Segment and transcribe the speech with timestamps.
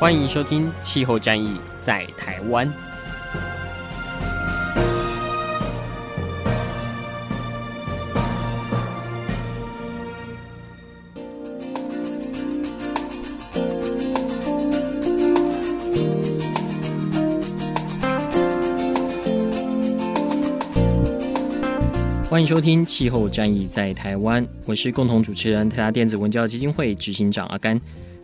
[0.00, 2.66] 欢迎收听《气候战役在台湾》。
[22.30, 27.78] 欢迎收听《气候战役在台湾》，我是共同主持人台达电子文教基金会执行长阿甘。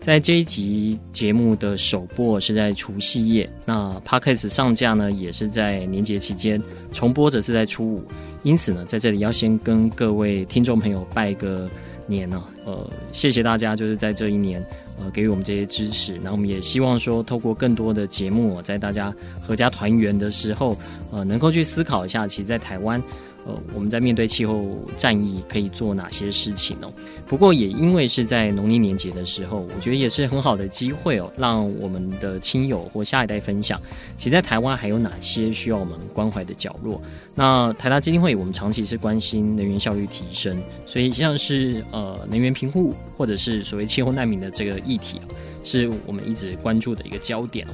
[0.06, 6.62] 在这一集节目的首播是在除夕夜，那 Podcast 上架呢也是在年节期间，
[6.93, 8.04] 重播则是在初五。
[8.45, 11.68] 因此呢，在这里要先跟各位听众朋友拜个
[12.07, 14.65] 年呢，呃，谢谢大家就是在这一年
[15.01, 16.16] 呃给予我们这些支持。
[16.23, 19.12] 那我们也希望说，透过更多的节目，在大家
[19.45, 20.79] 阖家团圆的时候，
[21.10, 23.02] 呃，能够去思考一下，其实，在台湾。
[23.47, 26.93] 呃，我们在面对气候战役可以做哪些事情呢？
[27.25, 33.80] 不过也因为是在农历年节的时候，我觉得也是很好的机会哦，让我们的亲友或下一代分享，
[34.17, 37.01] 其实在台湾还有哪些需要我们关怀的角落。
[37.35, 45.21] 那台大基金会我们长期是关心能源效率提升，所以像是呃能源贫户或者是所谓气候难民的这个议题，
[45.63, 47.67] 是我们一直关注的一个焦点。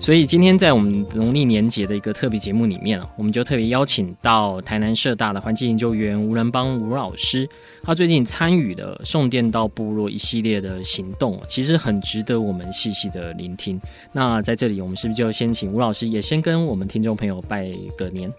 [0.00, 7.48] 所以今天在我们农历年节的一个特别节目里面啊，我们就特别邀请到台南社大的环境研究员吴仁邦吴老师，
[7.82, 13.78] 他最近参与的送电到部落一系列的行动，其实很值得我们细细的聆听。
[14.12, 18.32] 那在这里，我们是不是就先请吴老师也先跟我们听众朋友拜个年？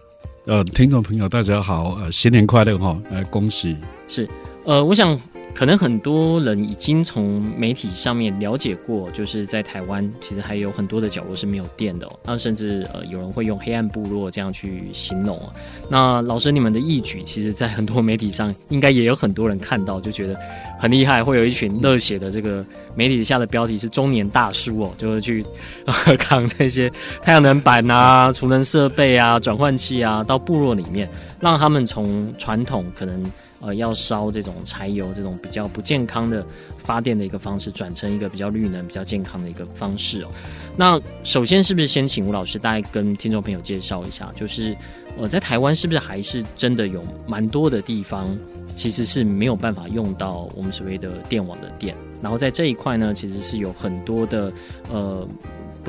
[0.45, 3.77] 呃，听众朋友大家好，呃，新年快乐哈，来恭喜。
[4.07, 4.27] 是，
[4.69, 5.19] 呃，我想。
[5.55, 12.19] 可能很多人已经从媒体上面了解过，就是在台湾其实还有很多的角落是没有电的哦。
[12.23, 15.51] 那甚至呃有人会用黑暗部落这样去形容啊。
[15.89, 20.39] 那老师你们的义举，其实在很多媒体上应该也有很多人看到，就觉得
[20.79, 21.21] 很厉害。
[21.21, 22.63] 会有一群热血的这个
[22.95, 25.43] 媒体下的标题是中年大叔哦，就是去
[26.17, 26.89] 扛这些
[27.21, 31.09] 太阳能板啊、储能设备啊、转换器啊到部落里面，
[31.41, 33.21] 让他们从传统可能。
[33.61, 36.45] 呃，要烧这种柴油这种比较不健康的
[36.77, 40.29] 发电的一个方式，转成一个比较绿能、比较健康的一个方式哦。
[40.77, 44.75] 那首先是不是先请吴老师大概跟听众朋友介绍一下，就是
[45.17, 48.37] 呃，在台湾是不是还是真的有蛮多的地方
[48.67, 51.93] 其实是没有办法用到我们所谓的电网的电？
[52.21, 54.51] 然后在这一块呢，其实是有很多的
[54.91, 55.27] 呃，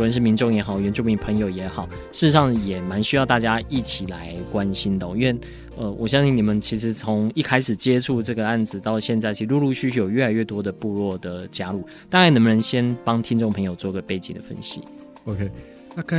[0.00, 5.38] 不论是民众也好，原住民朋友也好，事实上也蛮需要大家一起来关心的哦，因为。
[5.76, 11.86] 呃，我相信你们其实从一开始接触这个案子到现在，其实陆陆续续有越来越多的部落的加入。
[12.08, 14.82] 大概能不能先帮听众朋友做个背景的分析
[15.24, 15.50] ？OK，
[15.94, 16.18] 大概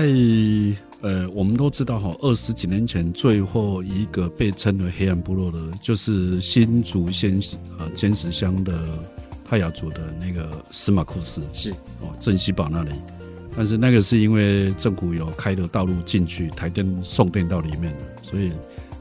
[1.01, 7.39] 呃，我们都知道哈，二十几年前最后一个被称为黑暗部落的，就是新竹县
[7.79, 8.79] 呃尖石乡的
[9.43, 12.91] 泰雅族的那个司马库斯，是哦，镇西堡那里。
[13.55, 18.51] 但是那个是因为政府有开的道路进去，台电送电到里面，所以。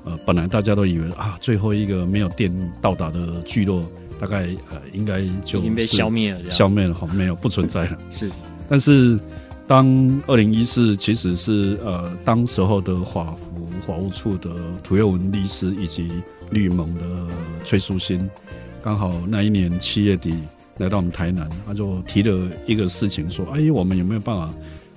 [0.02, 2.50] 呃，本来大家都以为啊，最后一个没有电
[2.80, 3.86] 到达的聚落，
[4.18, 7.98] 大概呃应该就已经被消灭了，消灭了哈，没有不存在了。
[8.10, 8.30] 是，
[8.66, 9.20] 但是
[9.66, 9.86] 当
[10.26, 14.50] 二零一四其实是呃当时候的法服法务处的
[14.82, 16.08] 涂佑文律师以及
[16.50, 17.02] 绿盟的
[17.62, 18.26] 崔淑欣，
[18.82, 20.34] 刚好那一年七月底
[20.80, 24.52] 来到我们台南，他就提了一个事情说，哎，我们有没有办法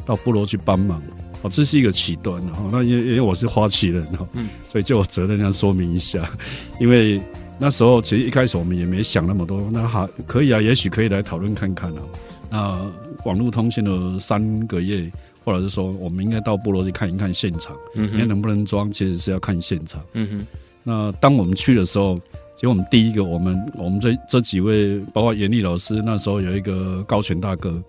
[0.06, 1.02] 到部落去帮忙？
[1.42, 6.32] 哦，这是一个起端，然后那因为因为我是花旗人哈，嗯，所以就有责任要说明一下，
[6.80, 7.22] 因为
[7.60, 12.02] 那时候其实一开始我们也没想那么多，那好可以啊，也许可以来讨论看看啊。
[12.50, 12.92] 那
[13.26, 15.12] 网络通信了三个月，
[15.44, 20.48] 或者是说我们应该到部落去看一看现场，嗯，因为能不能装其实是要看现场，嗯哼。
[20.86, 22.20] 那当我们去的时候，
[22.56, 27.82] 其实我们第一个，我们我们这这几位，包括严厉老师，那时候有一个高权大哥。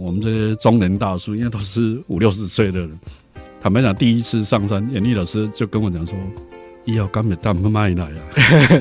[0.00, 2.90] 我们这些中年大叔，因为都是 五六十岁的人，
[3.60, 6.16] 坦白讲，第一次上山，严厉老师就跟我讲说
[6.86, 8.18] ：“医药根本登不卖来啊！”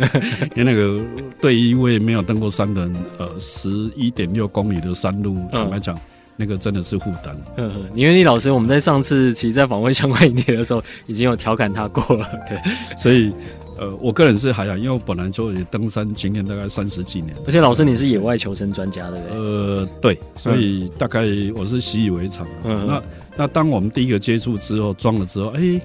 [0.55, 0.99] 因为那个
[1.39, 6.01] 对一位没有登过山的人，呃，十一点六公里的山路，坦白讲，嗯、
[6.37, 7.35] 那个真的是负担。
[7.57, 12.27] 嗯，严丽老师，我们在上次其实，在访问相关议题的时候，已经有调侃他过了。
[12.47, 12.57] 对，
[12.97, 13.31] 所以
[13.77, 17.35] 呃，我个人是还好，因为我本来就也登山经验，大概三十几年。
[17.45, 19.37] 而且老师，你是野外求生专家，对不对？
[19.37, 21.25] 呃，对，所以大概
[21.57, 22.47] 我是习以为常。
[22.63, 23.03] 嗯，那
[23.35, 25.81] 那当我们第一个接触之后，装了之后，哎、欸，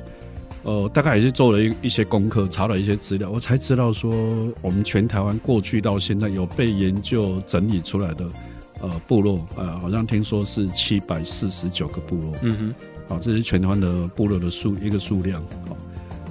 [0.63, 4.09] 呃，大概也是做了一一些功课，查了一些资料，我才知道说，
[4.63, 8.25] 我们全台湾过去到现在有被研究整理出来的
[8.83, 12.33] 呃部落，呃，好像听说是七百四十九个部落。
[12.43, 12.75] 嗯哼，
[13.09, 15.43] 好，这是全台湾的部落的数一个数量。
[15.69, 15.77] 好，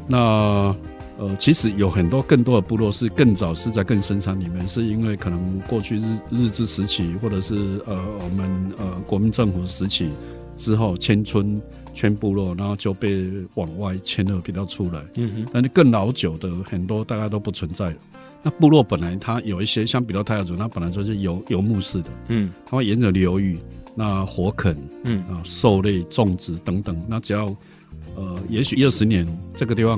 [0.07, 0.73] 那。
[1.19, 7.55] 呃，其实有很多更多的部落是更早是在更深山里面，是因为可能过去日日治时期，或者是
[7.85, 7.93] 呃
[8.23, 10.09] 我们呃国民政府时期
[10.57, 11.61] 之后迁村
[11.93, 15.03] 迁部落，然后就被往外迁的比较出来。
[15.15, 15.49] 嗯哼。
[15.51, 17.95] 但是更老久的很多大概都不存在了。
[18.41, 23.59] 那部落本来它有一些像比如泰雅族，它本来就是游游牧式的，嗯，它会沿着流域，
[23.93, 24.73] 那火垦，
[25.03, 27.53] 嗯啊，狩猎、种植等等，那只要。
[28.19, 29.97] 呃，也许一二十年，这个地方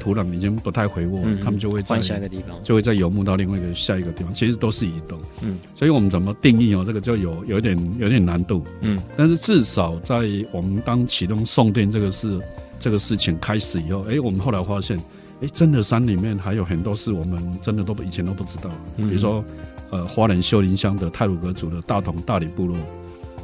[0.00, 4.34] 土壤已经不太肥沃，嗯、他们就会换下一个地方，就会再游牧到另外一个下一个地方。
[4.34, 6.82] 其实都是移动，嗯，所以我们怎么定义哦？
[6.84, 10.16] 这个就有有点有点难度，嗯，但是至少在
[10.50, 12.40] 我们当启动送电这个事
[12.80, 19.44] 这个事情开始以后，哎、欸，我们后来发现，哎、欸，真的山里面还有很多是我们真的都以前都不知道，嗯、比如说，
[19.90, 22.76] 呃，花莲秀林乡的太鲁阁族的大同大理部落。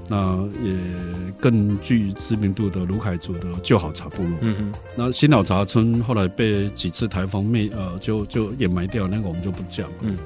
[0.08, 0.72] 那也
[1.40, 9.88] 更具知名度的卢凯族的旧好茶部落，嗯嗯，那新老茶村后来被几次台风灭，呃，就就掩埋掉，那个我们就不讲。
[10.00, 10.16] 嗯，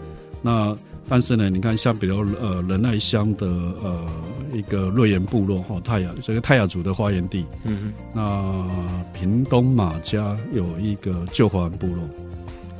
[0.42, 0.76] 那
[1.08, 4.06] 但是呢，你看像比如呃仁爱乡的呃
[4.52, 12.04] 一个瑞岩部落哈泰雅，这个泰雅族的发源地，嗯嗯，那屏东马家有一个旧华安部落，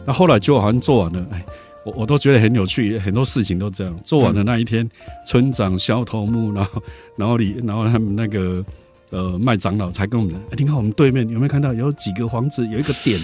[0.07, 1.45] 那后来旧华人做完了，哎。
[1.91, 3.97] 我我都觉得很有趣，很多事情都这样。
[4.05, 4.91] 做完的那一天，嗯、
[5.27, 6.83] 村长萧头目，然后
[7.17, 8.65] 然后你，然后他们那个
[9.11, 13.19] 呃麦长老才跟我们，欸、你看我们对面有没有看到有几个房子，有一个点？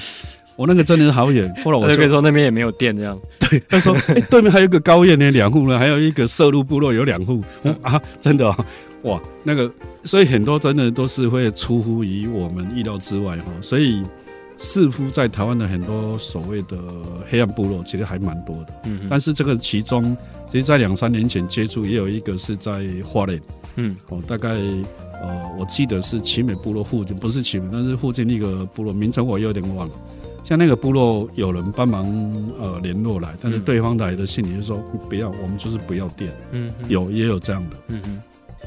[0.57, 1.53] 我那个真的是好远。
[1.65, 3.19] 后来我就可以说那边也没有电这样。
[3.39, 8.65] 对，他说、欸、对面还有一个高院呢，两户呢，还有一个社鹿部落有两户、嗯、啊，真的、哦、
[9.03, 9.71] 哇，那个
[10.05, 14.03] 所以很多真的都是会出乎于我们意料之外哈，所以。
[14.59, 16.79] 似乎在台湾的很多所谓的
[17.29, 18.75] 黑暗部落，其实还蛮多的。
[18.87, 20.17] 嗯，但是这个其中，
[20.51, 23.41] 其实，在两三年前接触，也有一个是在花莲。
[23.77, 29.95] 嗯，哦，大概呃，我记得是奇美部落附近，不是奇美，但是附近那个部落名称我有点忘了。
[30.43, 32.05] 像那个部落有人帮忙
[32.59, 36.33] 呃联络来，但是对方来的信里就说不要，我们就是不要电。
[36.53, 37.77] 嗯，有也有这样的。
[37.89, 38.23] 嗯嗯，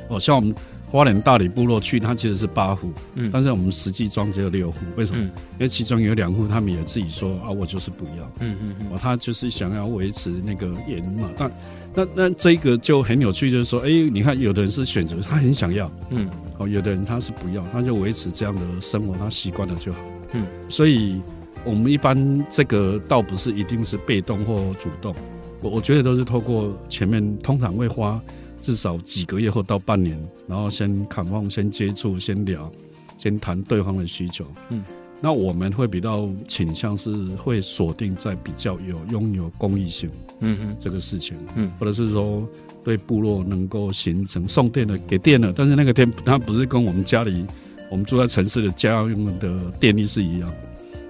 [0.10, 0.54] 哦，像我们。
[0.92, 5.22] 花莲大理部落去，它其实是八户，嗯，但是我们实际装只有六户，为什么？
[5.24, 11.30] 嗯、因为其中有两户，他们也自己说啊，我就是不要，嗯嗯嗯，他就是想要维持那个盐嘛。
[11.38, 11.52] 但
[11.94, 16.28] 那那这个就很有趣，就是说，哎、欸，你看，有的人是选择他很想要，嗯，
[16.58, 20.00] 哦，有的人他是不要，他就维持这样的生活，他习惯了就好，
[20.34, 20.44] 嗯。
[20.70, 21.22] 所以
[21.64, 25.14] 我们一般这个倒不是一定是被动或主动，
[25.62, 28.20] 我我觉得都是透过前面通常会花。
[28.62, 30.18] 至少几个月后到半年，
[30.48, 32.72] 然后先看望、先接触、先聊、
[33.18, 34.46] 先谈对方的需求。
[34.70, 34.84] 嗯，
[35.22, 40.10] 那我们会比较倾向是会锁定在比较有拥有公益性，
[40.40, 42.48] 嗯嗯，这个事情，嗯，或者是说
[42.84, 47.46] 对部落能够形成送电的给电了，但是那个电它不是跟我们家里
[47.92, 50.52] 我们住在城市的家用的电力是一样。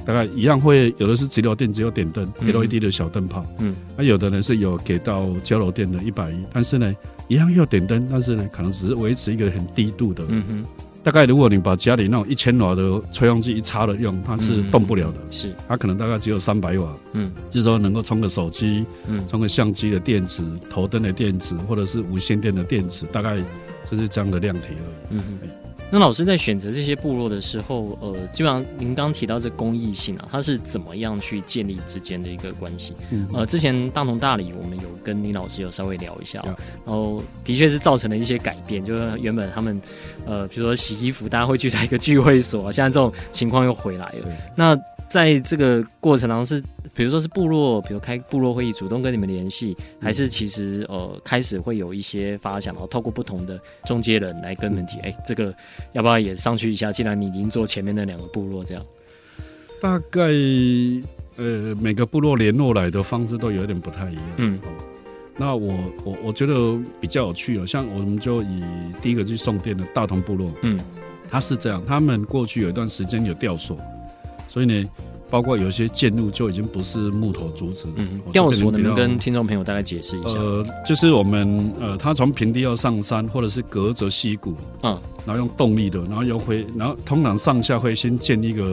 [0.09, 3.45] 大概一样会有的是直流电，只有点灯，LED 的小灯泡。
[3.59, 6.91] 嗯，那有的人是有给到交流电的一百一，但是呢，
[7.27, 10.23] 一样要点灯，但是呢，可能只是维持一个很低度的。
[10.27, 10.65] 嗯哼。
[11.03, 15.19] 大概如果你把家里那种一千瓦的吹风机一插了用，它是动不了的。
[15.29, 15.53] 是。
[15.67, 16.91] 它可能大概只有三百瓦。
[17.13, 17.31] 嗯。
[17.51, 20.41] 就是说能够充个手机，嗯，充个相机的电池，
[20.71, 23.37] 头灯的电池，或者是无线电的电池，大概
[23.91, 25.07] 就是这样的量体而已。
[25.11, 25.68] 嗯哼。
[25.91, 32.93] 那老师在选择这些部落的时候，呃，基本上您刚提到这公益性啊，它是怎么样去建立之间的一个关系？
[33.09, 36.43] 嗯，呃，之前大同大理我们有跟林老师有稍微聊一下，
[36.85, 39.81] 然后的确是造成了一些改变，就是原本他们，
[40.25, 44.27] 呃，比如说洗衣服，大家会聚在一个聚会所，现在这种情况又回来了。
[44.55, 44.77] 那
[45.09, 46.63] 在这个过程当中，是
[46.93, 55.51] 比如说是部落，比如开部落会议，主动跟你们联系，还是其实呃开始会有一些发想，然后透过不同的中介人来跟你们提，哎、欸，这个
[55.93, 56.91] 要不要也上去一下？
[56.91, 58.85] 既然你已经做前面那两个部落，这样，
[59.81, 60.21] 大概
[61.37, 64.23] 呃每个部落联络来的方式都有点不太一样。
[64.37, 64.59] 嗯，
[65.37, 65.73] 那我
[66.05, 68.61] 我我觉得比较有趣哦，像我们就以
[69.01, 70.79] 第一个去送电的大同部落，嗯，
[71.31, 73.75] 他是这样，他们过去有一段时间有吊索。
[74.49, 74.89] 所以呢，
[75.29, 77.85] 包括有些建筑就已经不是木头竹子。
[77.95, 80.39] 嗯，吊索能不能跟听众朋友大概解释一下？
[80.39, 88.63] 呃，就是我们呃，它从平地要上山，或者是隔着溪谷，嗯，然后用动力的，然后又会，然后通常上下会先建一个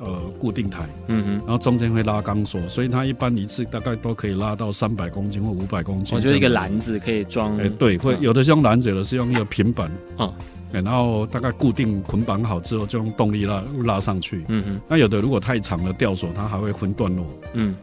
[0.00, 6.16] 呃固定台，嗯哼，然后中间会拉钢索，所以它一般一次大概都可以拉到三百公斤或五百公斤。
[6.16, 7.56] 我觉得一个篮子可以装。
[7.58, 10.32] 哎、欸，对，会有的是用篮子，有的是用一个平板，嗯。
[10.72, 14.44] 然后大概固定捆绑好之后，就用动力拉拉上去。
[14.48, 14.80] 嗯哼。
[14.88, 17.26] 那有的如果太长了吊索，它还会分段落。
[17.54, 17.74] 嗯。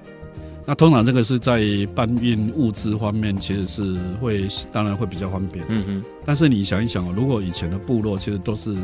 [0.65, 1.61] 那通常这个是在
[1.95, 5.63] 搬运物资方面，其实是会当然会比较方便。
[5.67, 6.03] 嗯哼。
[6.25, 8.75] 但是你想一想哦，如果以前的部落其实都是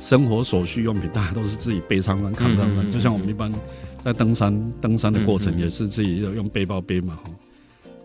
[0.00, 3.52] 生活所需用品，大家都是自己背上山、扛上山，就像我们一般
[4.02, 7.18] 在登山登山的过程也是自己要用背包背嘛。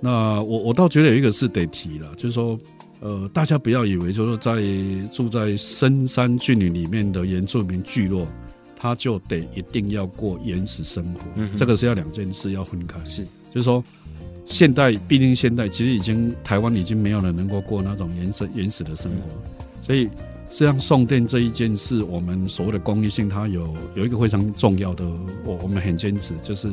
[0.01, 2.60] 那我我倒觉得有一个是得提了，就是说。
[3.01, 4.62] 呃，大家不要以为就是在
[5.10, 8.27] 住在深山峻岭里面的原住民聚落，
[8.75, 11.22] 他就得一定要过原始生活。
[11.36, 13.00] 嗯，这个是要两件事要分开。
[13.06, 13.82] 是，就是说，
[14.46, 20.03] 现代毕竟现代其实已经台湾已经没有人能够过那种原始原始的生活，嗯、所以
[20.50, 25.06] 实际上送电这一件事，我们所谓的公益性，它有有一个非常重要的，
[25.46, 26.70] 我我们很坚持，就是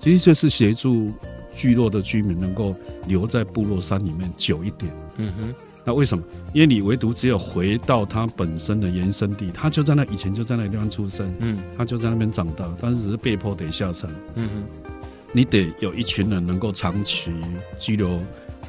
[0.00, 1.12] 其实就是协助。
[1.54, 2.74] 聚落的居民能够
[3.06, 5.54] 留在部落山里面久一点，嗯哼，
[5.84, 6.24] 那为什么？
[6.54, 14.90] 因为你唯独只有回到他本身的原生地，他就在那以前就在那个地方出生，嗯，他就在那边长大，但是只是被迫得下山，嗯哼，
[15.32, 17.30] 你得有一群人能够长期
[17.78, 18.20] 居留，啊、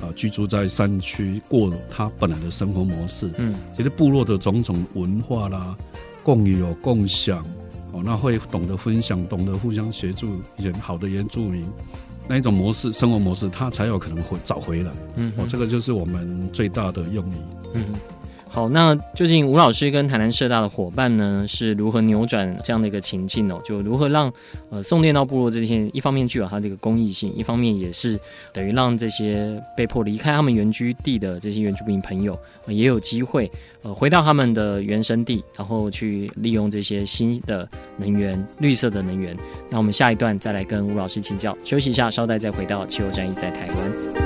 [0.07, 5.75] 呃，居住在山区，过他本来的生活模式，嗯，其实部落的种种文化啦，
[6.23, 7.45] 共有共享，
[7.91, 11.65] 哦，那会懂得分享，懂得互相协助，人好的原住民。
[12.27, 14.91] 那一种模式，生活模式，它才有可能会找回来。
[15.15, 17.35] 嗯，哦，这个就是我们最大的用意。
[17.73, 17.85] 嗯。
[18.53, 23.59] 好，那究竟吴老师跟台南社大的伙伴呢，是如何扭转这样的一个情境哦？
[23.65, 24.31] 就如何让
[24.69, 28.15] 呃送电到部落这些，一方面具有它这个公益性，一方面也是
[28.53, 37.67] 等于让这些被迫离开他们原居地的这些原住民朋友，呃、也有机会呃回到他们的原生地，然后去利用这些新的
[37.97, 39.35] 能源、绿色的能源。
[39.71, 44.22] 那我们下一段再来跟吴老师请教，休息一下，稍待再回到气候战役在台湾。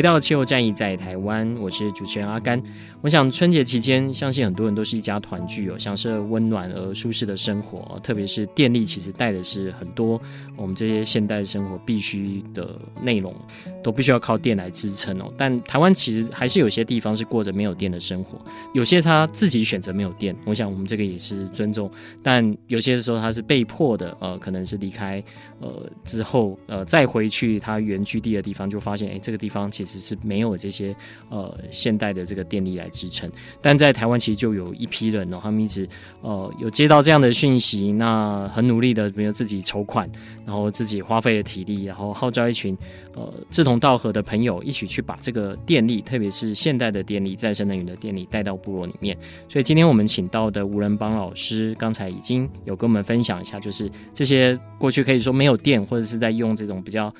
[0.00, 2.58] 回到气候战役在台湾，我是主持人阿甘。
[3.02, 7.98] 我想春节期间，相信很多人都是一家团聚哦，享受温暖而舒适的生活。
[8.02, 10.18] 特别是电力，其实带的是很多
[10.56, 13.34] 我们这些现代生活必须的内容，
[13.82, 15.30] 都必须要靠电来支撑哦。
[15.36, 18.38] 但台湾其实还是有些地方是过着没有电的生活，
[18.72, 20.34] 有些他自己选择没有电。
[20.46, 21.90] 我想我们这个也是尊重，
[22.22, 25.22] 但有些时候他是被迫的，呃，可能是离开
[25.60, 29.89] 呃之后，呃，再回去他原居地的地方，就发现哎，这个地方其实。
[29.90, 30.94] 只是没有这些
[31.28, 33.28] 呃现代的这个电力来支撑，
[33.60, 35.88] 但在台湾其实就有一批人哦，他们一直
[36.20, 40.08] 呃有接到这样的讯息，那很努力的，比如自己筹款，
[40.46, 42.76] 然后自己花费了体力，然后号召一群
[43.14, 49.18] 呃志同道合的朋友一起去把这个电力，特别是现代的电力、再生能源的电力带到部落里面。
[49.48, 57.12] 所以今天我们请到的吴仁邦老师，刚才已经有跟我们分享一下，就是这些过去可以说没有电，或者是在用这种比较。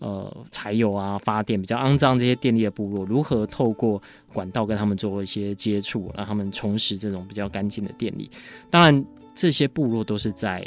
[0.00, 4.00] 呃，柴油啊，发电比较肮脏，这些电力的部落如何透过
[4.32, 8.30] 管道跟他们做一些接触，让他们重拾这种比较干净的电力？
[8.70, 10.64] 当然，这些部落都是在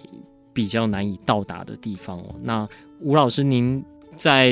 [0.51, 2.35] 比较难以到达的地方哦。
[2.41, 2.67] 那
[3.00, 3.81] 吴老师，您
[4.17, 4.50] 在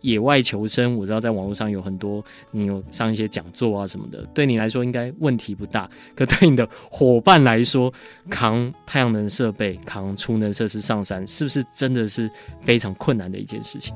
[0.00, 5.88] 野外求生，我知道在网络上有很多，你有上一些讲座啊什么的，对你来说应该问题不大。
[6.16, 7.92] 可对你的伙伴来说，
[8.30, 12.30] 扛太阳能设备、扛储能设施上山，是不是真的是
[12.62, 13.94] 非常困难的一件事情？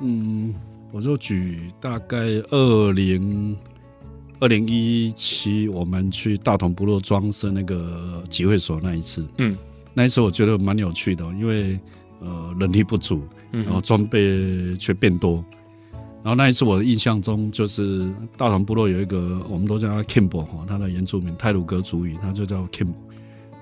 [0.00, 0.54] 嗯，
[0.92, 2.18] 我就举大概
[2.50, 3.56] 二零
[4.40, 9.24] 二零一七，我们去大同部落装设那个集会所那一次。
[9.38, 9.56] 嗯，
[9.94, 11.78] 那一次我觉得蛮有趣的，因为
[12.20, 15.44] 呃人力不足，然后装备却变多。
[16.22, 22.94] 然后那一次我的印象中，就是大同部落有一个，我们都叫他 Kimbo 哈，他的原住民泰鲁格族语，他就叫 Kimbo。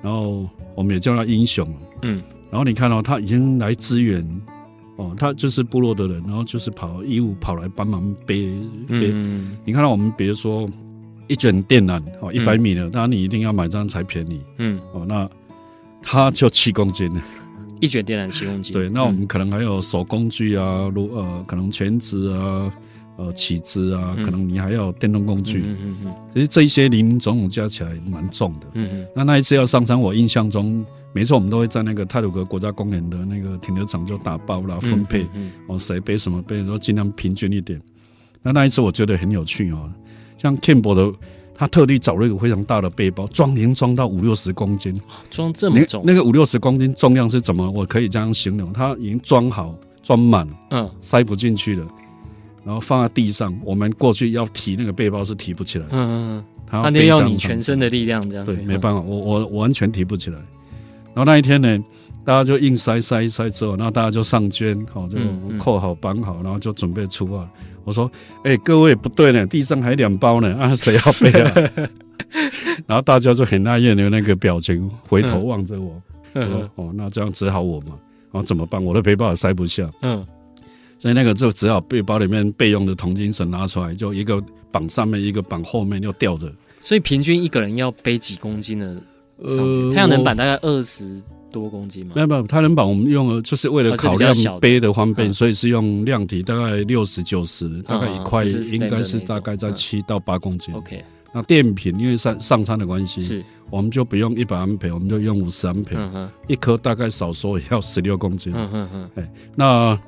[0.02, 1.68] 然后我们也叫他英雄。
[2.02, 4.26] 嗯，然后你看到、哦、他已经来支援。
[4.96, 8.50] 哦，他就是部落的人，然后就是跑义务跑来帮忙背
[8.88, 9.10] 背。
[9.10, 10.68] 嗯、你看到我们，比如说
[11.28, 14.40] 一卷电缆哦，一百米的，当然你一定要买这样才便宜。
[14.58, 15.28] 嗯，哦，那
[16.02, 17.10] 他就七公斤，
[17.80, 18.74] 一卷电缆七公斤。
[18.74, 22.72] 对，那我们可能还有手工具啊，如呃，可能钳子啊，
[23.16, 25.62] 呃，起子啊，可能你还要电动工具。
[25.64, 26.14] 嗯嗯嗯。
[26.34, 28.66] 其实这一些零零总总加起来蛮重的。
[28.74, 29.06] 嗯嗯。
[29.16, 35.26] 那那一次要上山，我印象中，每次我们都会在那个泰鲁格国家公园的那个停车场就打包啦，分配。
[35.34, 35.52] 嗯。
[35.66, 37.80] 哦，谁背什么背，都尽量平均一点。
[38.42, 39.92] 那那一次我觉得很有趣哦。
[40.38, 41.16] 像 Kimbo 的，
[41.54, 44.92] 他特地找了一个非常大的背包，装能装到五六十公斤，
[45.30, 46.02] 装这么重。
[46.04, 47.70] 那个五六十公斤重量是怎么？
[47.70, 51.86] 我可以这样形容，他已经装好、装满，嗯，塞不进去了，
[52.64, 53.56] 然后放在地上。
[53.64, 58.44] 我们过去要提那个背包是提不起来，嗯嗯嗯，他就要你全身的力量这样。
[58.44, 60.38] 对，没办法，我我我完全提不起来。
[61.14, 61.78] 然后那一天呢，
[62.24, 65.18] 大家就硬塞塞一塞之后，然后大家就上肩，好就
[65.58, 67.48] 扣好绑好，然后就准备出发。
[67.84, 68.10] 我说
[68.44, 71.52] ：“哎、欸，各位不对呢，地上还两包呢，啊， 谁要背啊？”
[72.86, 76.00] 然后大家就很讶异的那个表情，回头望着我，
[76.34, 77.88] 嗯、我说：“哦，那这样只好我嘛，
[78.30, 78.82] 然后怎么办？
[78.82, 80.24] 我的背包也塞不下，嗯，
[80.98, 84.40] 所以那个就只好背包里面备用的铜筋绳拿出来，就一个
[84.70, 86.50] 绑上面，一个绑后面，又吊着。
[86.80, 88.96] 所以平均一个人要背几公斤的？
[89.44, 91.20] 呃，太阳能板大概二十。”
[91.52, 92.12] 多公斤吗？
[92.14, 100.74] 没有没有，太阳能板我们用了，就是为了考量背的方便，所以是用量体大概六十九十，大概一块应该是大概在七到八公斤。
[100.74, 105.94] OK，那电瓶因为上上餐的关系，是我们就不用一百安培，我们就用五十安培，
[106.48, 108.50] 一颗大概少说也要十六公斤。
[108.56, 110.00] 嗯嗯嗯，哎，那。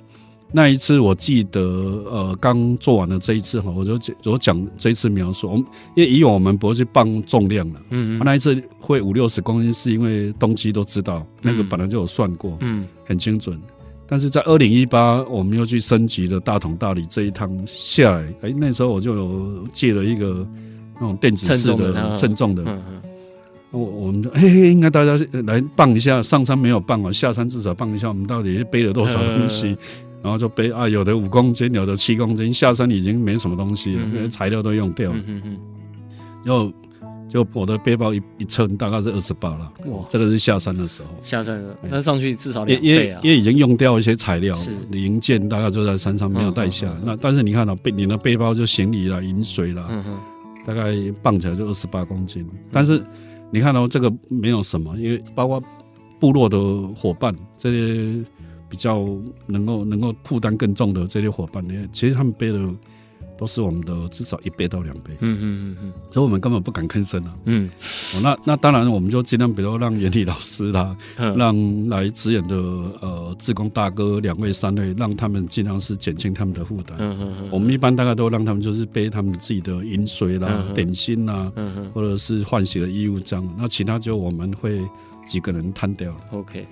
[0.57, 13.61] 那一次我记得，呃，刚做完了这一次哈，我就我讲这一次描述，我们因为以往我们不会去磅重量了，嗯，嗯，那一次会五六十公斤，是因为东西都知道，那个本来就有算过，嗯，很精准。
[14.07, 20.47] 但是在二零一八，我们又去升级了大同大理这一趟下来，哎、欸，那时候我就有借了一个
[20.95, 23.03] 那种电子式的称重的，嗯嗯，
[23.73, 29.77] 我我们就嘿嘿，应该大家来磅一下，上山没有磅啊，下山至少磅一下，我们到底背了多少东西。
[30.25, 32.51] 然后就背啊，有的五公斤，有的七公斤。
[32.51, 35.19] 下山已经没什么东西了，因为材料都用掉了。
[35.27, 35.59] 嗯嗯。
[36.43, 36.73] 然后
[37.29, 39.71] 就我的背包一一称，大概是二十八了。
[39.85, 41.09] 哇，这个是下山的时候。
[41.23, 43.21] 下山了，那上去至少两倍啊。
[43.23, 46.97] 因为已经用掉一些材料，是零件大概就在山上没有带下来。
[47.05, 49.87] 那但是你看到背你的背包就行李啦、饮水啦，
[50.65, 52.49] 大概磅起来就二十八公斤。
[52.73, 53.05] 但是
[53.51, 55.63] 你看到这个没有什么，因为包括
[56.19, 56.59] 部落的
[56.97, 58.25] 伙伴这些。
[58.69, 59.07] 比较
[59.47, 62.59] 能够能够负担更重的这些伙伴呢，其实他们背的
[63.37, 65.11] 都是我们的至少一倍到两倍。
[65.19, 67.35] 嗯嗯嗯嗯，所以我们根本不敢吭声啊。
[67.47, 67.69] 嗯，
[68.15, 76.97] 哦，那那当然，我们就尽量，比如让原理老师啦，嗯、让来支援的呃志工大哥两位三位，让他们尽量是减轻他们的负担。
[77.01, 83.55] 嗯嗯嗯，我们一般大概都让他们就是背他们自己的饮水啦、嗯、点心啦，嗯嗯，或者是换洗的衣物这样。
[83.59, 84.81] 那其他就我们会。
[85.25, 86.67] 几个人摊掉了，OK，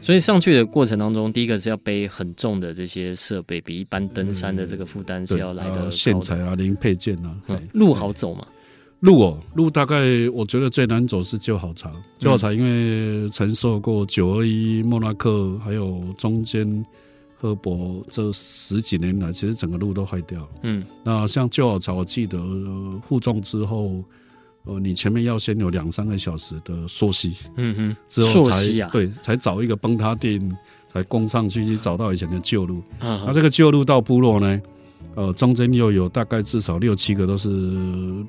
[0.00, 7.36] 所以上去的过程当中，第一个是要背很重的这些设备，比一般登山的这个负担是要来的线材啊、零配件啊。
[7.72, 8.46] 路好走吗？
[9.00, 16.84] 路哦，路大概我觉得最难走是旧好茶，旧好茶因为承受过九二一、莫拉克，还有中间
[17.36, 20.48] 赫伯这十几年来，其实整个路都坏掉。
[20.62, 22.38] 嗯，那像旧好茶，我记得
[23.06, 24.02] 负重之后。
[24.64, 30.40] 哦，你前面要先有两三个小时的溯溪，嗯哼，之后才、啊、对，才找一个崩塌地，
[30.86, 32.82] 才攻上去去找到以前的旧路。
[33.00, 34.60] 那、啊、这个旧路到部落呢，
[35.14, 37.48] 呃，中间又有大概至少六七个都是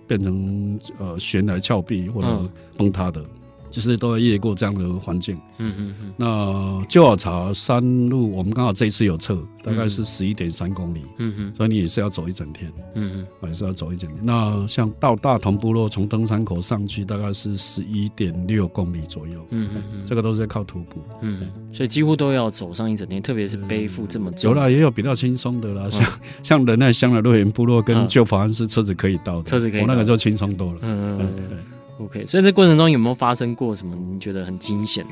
[0.08, 3.22] 变成呃悬崖峭壁或者崩塌的。
[3.22, 3.28] 嗯
[3.72, 6.14] 就是都要越过这样的环境，嗯嗯嗯。
[6.18, 11.54] 那旧好茶山路，我们刚好这一次有测，大概是十一点三公里，嗯嗯。
[11.56, 14.20] 所以你也是要走一整天，嗯嗯，也是要走一整天。
[14.24, 21.48] 那像到大同部落，从登山口上去，大概是十一点六公里左右，嗯嗯，这个都是在靠徒步，嗯。
[21.72, 24.52] 所以几乎都要走上一整天，特别是背负这么重。
[24.52, 26.06] 有啦，也有比较轻松的啦，像
[26.44, 31.60] 像仁爱乡的瑞园部落跟旧法安是车子可以到的，车子可以，我那个就轻松多了，嗯嗯嗯。
[32.04, 35.12] OK，所以这过程中有没有发生过什么你觉得很惊险的？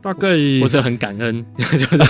[0.00, 0.28] 大概
[0.60, 2.02] 或者很感恩， 就是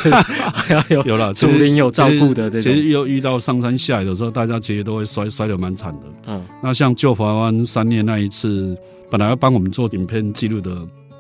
[0.52, 2.72] 还要有有了竹林有照顾的这种。
[2.72, 6.00] 其实又遇到上山下雨的时候，大家其实都会摔摔得蛮惨的。
[6.26, 8.76] 嗯，那像旧华湾三年那一次，
[9.10, 10.70] 本来要帮我们做影片记录的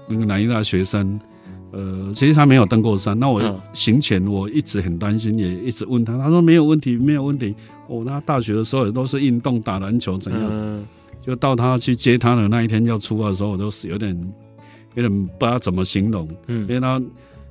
[0.06, 1.18] 那个南医大学生，
[1.72, 3.18] 呃，其实他没有登过山。
[3.18, 7.54] 那我行前我一直很担心，也一直问他，他说没有问题，没有问题。
[7.88, 10.42] 哦，他大学的时候也都是运动打篮球怎样？
[10.52, 10.86] 嗯
[11.20, 14.16] 就到他去接他的那一天要出发的时候，我都是有点
[14.94, 17.00] 有点不知道怎么形容，嗯，因为他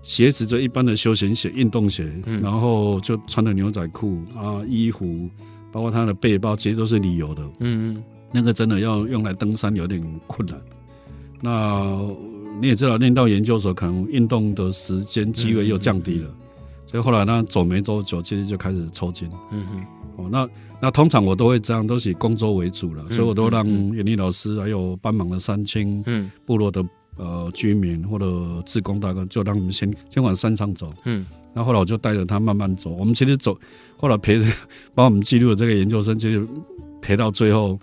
[0.01, 5.29] 鞋子就一般的休闲鞋、运动鞋，嗯，然后就穿的牛仔裤啊、衣服，
[5.71, 10.59] 包括他的背包，其实都是旅游的，嗯嗯，那个真的要用来登山有点困难。
[11.41, 11.99] 那
[12.59, 16.35] 你也知道，念到研究所，可能运动的时间机会又降低了，嗯、
[16.87, 19.29] 所以后来呢，走没多久，其实就开始抽筋。
[19.51, 20.49] 嗯哼，哦，那
[20.81, 26.83] 那通常我都会这样，都是以工作为主了，嗯、所以我都让远离老师还有帮忙的三青嗯部落的
[27.17, 28.25] 呃居民或者
[28.65, 30.91] 志工大哥，就让他们先先往山上走。
[31.05, 32.89] 嗯，那后后来我就带着他慢慢走。
[32.91, 33.57] 我们其实走，
[33.97, 34.45] 后来陪着
[34.95, 36.47] 帮我们记录的这个研究生，其实
[37.01, 37.79] 陪到最后。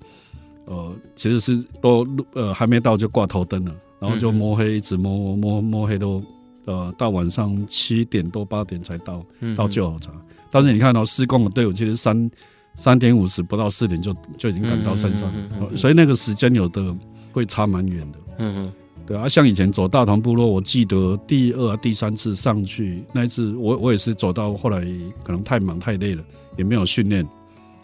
[0.66, 6.24] 呃，其实是都呃还没到就挂头灯了，然后就摸黑一直摸摸摸黑都
[6.66, 9.24] 呃到晚上七点多八点才到
[9.56, 10.10] 到救好茶。
[10.50, 12.30] 但是你看到施工的队伍，其实三
[12.76, 15.32] 三点五十不到四点就就已经赶到山上，
[15.76, 16.94] 所以那个时间有的
[17.32, 18.18] 会差蛮远的。
[18.38, 18.72] 嗯嗯，
[19.06, 24.80] 对啊，像以前走大同部落，我记得第二第三次上去那一次，我我也是走到后来
[25.22, 26.24] 可能太忙太累了，
[26.56, 27.26] 也没有训练，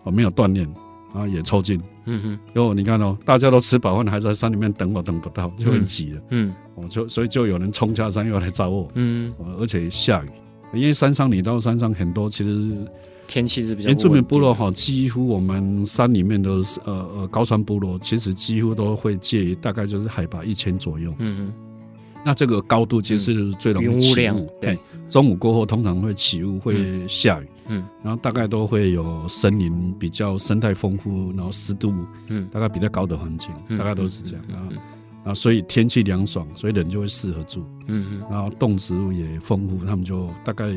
[0.02, 0.68] 我没有锻炼。
[1.12, 10.28] 啊，也抽筋，嗯哼，哟，你看哦，大家都吃饱饭，还在山里面等我，等不到，就很急了，嗯，我就所以就有人冲下山又来找我，嗯，而且下雨，
[10.78, 12.76] 因为山上你到山上很多，其实
[13.26, 16.50] 天气是比较，原住民部落哈，几乎我们山里面的
[16.84, 21.52] 呃呃高山部落，其实几乎都会介于大概就是海拔一千左右，嗯哼。
[22.22, 27.59] 那这个高度其实是最容易起雾，嗯、对，中午过后通常会起雾，会下雨，嗯，
[28.02, 31.92] 然后大概都会有森林比较生态丰富，然后湿度，
[32.28, 34.44] 嗯，大概比较高的环境，嗯、大概都是这样。
[34.52, 40.70] 啊，啊，所以天气凉爽，所以人就会适合住，嗯嗯，然后动植物也丰富，他们就大概，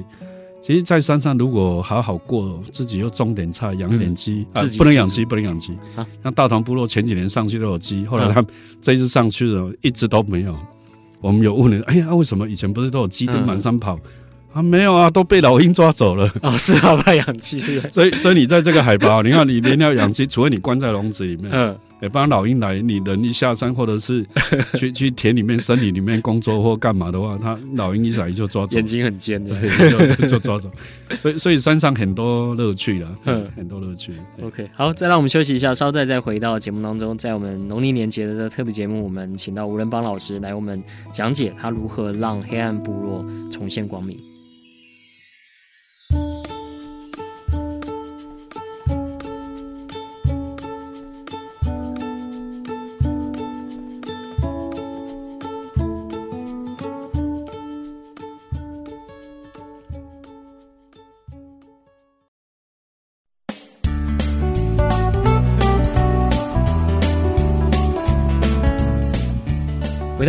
[0.61, 8.47] 其实，在山上如果好好过，自己又种点菜，养点鸡，啊，不能养鸡，不能养鸡，啊，像大唐部落前几年上去都有鸡，后来他们
[8.81, 10.57] 这一次上去了，一直都没有。
[11.21, 13.95] 我们有问人，哎呀，为什么以前不是都有鸡都满山跑？
[13.95, 14.01] 嗯、
[14.53, 16.31] 啊，没有啊，都被老鹰抓走了。
[16.41, 17.81] 哦，是啊，怕养鸡是。
[17.91, 21.51] 所以，所以你在这个海拔， 你看你连要养鸡，除非你关在笼子里面。
[21.51, 21.75] 嗯。
[22.01, 24.25] 也帮老鹰来，你人一下山，或者是
[24.75, 28.75] 去去田里面、森林里面工作或干嘛的话，他老鹰一来就抓走。
[28.75, 29.55] 眼睛很尖的，
[30.17, 30.69] 就就抓走。
[31.21, 34.11] 所以，所以山上很多乐趣了，嗯，很多乐趣。
[34.41, 37.17] OK，好，再让我们休息一下，稍再再回到节目当中。
[37.17, 44.32] 在我们农历年节的特别节目，我们请到吴仁邦老师来我们讲解他如何让黑暗部落重现光明。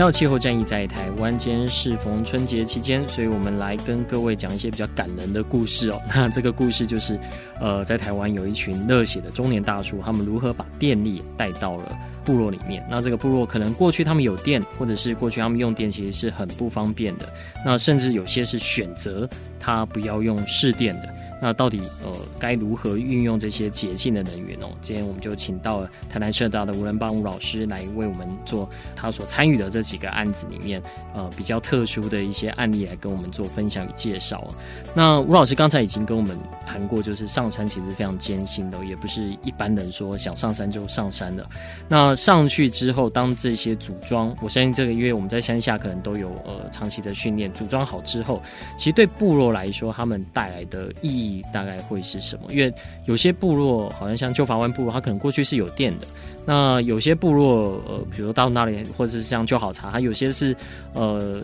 [0.04, 5.98] 到气候战役在台湾，今天适逢春节期间，所以我们来跟各位讲一些比较感人的故事哦。
[6.14, 7.18] 那这个故事就是，
[7.58, 12.86] 呃，在台湾有一群热血的中年大叔，他们如何把电力带到了部落里面。
[12.90, 17.26] 那这个部落可能过去他们有电，或者是过去他们用电其实是很不方便的。
[17.64, 19.26] 那甚至有些是选择
[19.58, 21.08] 他不要用市电的。
[21.44, 24.68] 那到底呃该如何运用这些洁净的能源哦？
[24.80, 30.82] 今天我们就请到了台南社大的吴仁邦吴老师来为我们做他所参与的这几个案子里面
[31.14, 34.50] 呃比较特殊的一些案例来跟我们做分享与介绍。
[34.94, 36.34] 那吴老师刚才已经跟我们
[36.66, 41.46] 谈过，就是上山其实非常艰辛的，也不是一般人说想上山就上山的。
[41.90, 48.42] 那上去之后，当这些组装，我相信这个因为我们在山下可能都有呃长期的训练，组装好之后，
[48.78, 51.33] 其实对部落来说，他们带来的意义。
[51.52, 52.52] 大概会是什么？
[52.52, 52.72] 因为
[53.06, 56.06] 有些部落，好像像旧法湾部落，它可能过去是有电的。
[56.46, 60.54] 那有些部落，呃，比如到那里，或者是像旧好茶，它有些是，
[60.92, 61.40] 呃，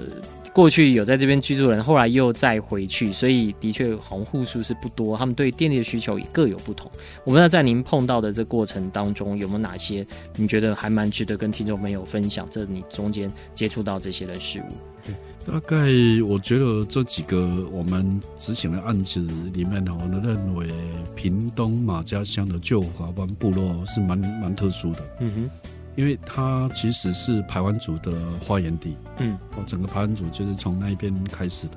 [0.52, 5.16] 过去有在这边居住的人，后来又再回去，所以的确红户数是不多。
[5.16, 6.90] 他们对电力的需求也各有不同。
[7.24, 12.46] 我们要在您碰到的这过程当中，有没有哪些你觉得还蛮值得跟听众朋友分享？
[12.50, 15.10] 这你中间接触到这些的事物。
[15.50, 15.76] 大概
[16.24, 19.20] 我觉得这几个我们执行的案子
[19.52, 20.68] 里面呢，我们认为
[21.16, 25.00] 屏东马家乡的旧华湾部落是蛮蛮特殊的。
[25.18, 25.50] 嗯哼，
[25.96, 28.12] 因为它其实是排湾族的
[28.46, 28.94] 发源地。
[29.18, 31.72] 嗯，哦，整个排湾族就是从那边开始的。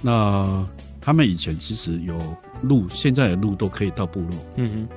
[0.00, 0.66] 那
[0.98, 2.16] 他们以前其实有
[2.62, 4.30] 路，现在的路都可以到部落。
[4.56, 4.88] 嗯哼。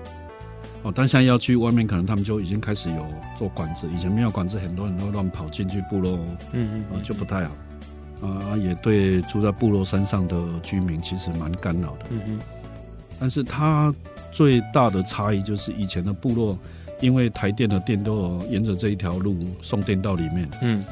[0.84, 3.06] 哦，但现在要去外面，可能他们就已经开始有
[3.38, 3.86] 做管制。
[3.94, 6.18] 以前没有管制，很多人都乱跑进去部落，
[6.54, 7.52] 嗯嗯，啊，就不太好。
[8.22, 12.06] 啊，也对住在部落山上的居民其实蛮干扰的。
[12.12, 12.40] 嗯嗯。
[13.20, 13.94] 但是它
[14.32, 16.58] 最大的差异就是以前的部落，
[17.00, 20.84] 因为台电的电都有沿着这一条路送电到里面，嗯，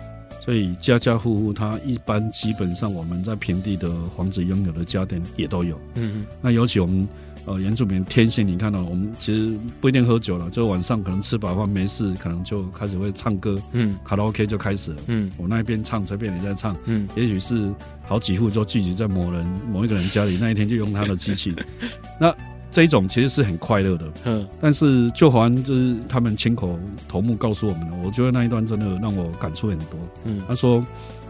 [0.41, 5.75] 所以家家户户它一般基本上我们在平地的房子拥有的家电也都有。
[5.95, 6.25] 嗯嗯。
[6.41, 7.07] 那尤其我们。
[7.45, 17.71] 呃原住民天性，你看到我们其实不一定喝酒了，就晚上可能吃饱饭没事，可能就开始会唱歌，嗯，卡拉 OK 就开始了，嗯，我那一边唱这边也在唱，嗯，也许是
[18.08, 21.54] 好几户就聚集在某人某一个人家里，那一天就用他的机器，
[22.19, 22.34] 那。
[22.71, 30.86] 这一种其实是很快乐的，嗯，但是就好像就是他们亲口头目告诉我们的，我觉得那一段真的让我感触很多，嗯，他说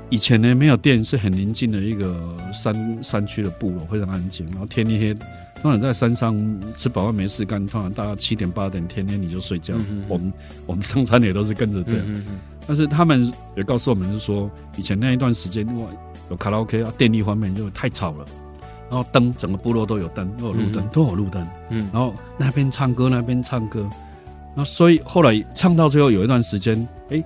[0.10, 5.16] 以前呢没有电，是很宁静的一个山山区的部落，非常安静，然后天一黑，
[5.62, 6.36] 通常在山上
[6.78, 9.76] 吃饱饭没事干，通常大家七点八点天天你就睡觉，
[10.08, 10.34] 我们
[10.66, 12.24] 我们上山也都是跟着这样，
[12.68, 15.88] 但是他们也告诉我们是说，以前那一段时间哇
[16.30, 18.26] 有卡拉 OK 啊，电力方面就太吵了。
[18.90, 21.48] 然后灯，整个部落都有灯，都有路灯，都有路灯。
[21.70, 23.82] 嗯，然后那边唱歌，那边唱歌。
[24.56, 27.24] 然后所以后来唱到最后有一段时间，哎，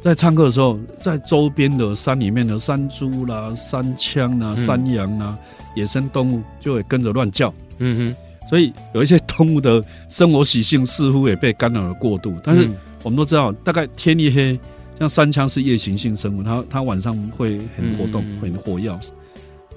[0.00, 5.36] 在唱歌的时候，在周边的山里面的山猪啦、山羌啦、山羊啦、
[5.74, 7.52] 野生动物就会跟着乱叫。
[7.78, 12.34] 嗯哼，所以有一些动物的生活习性似乎也被干扰了过度。
[12.42, 12.68] 但是
[13.02, 14.58] 我们都知道，大概天一黑，
[14.98, 18.98] 像山羌是夜行性生物，它它晚上会很活动，会很活跃。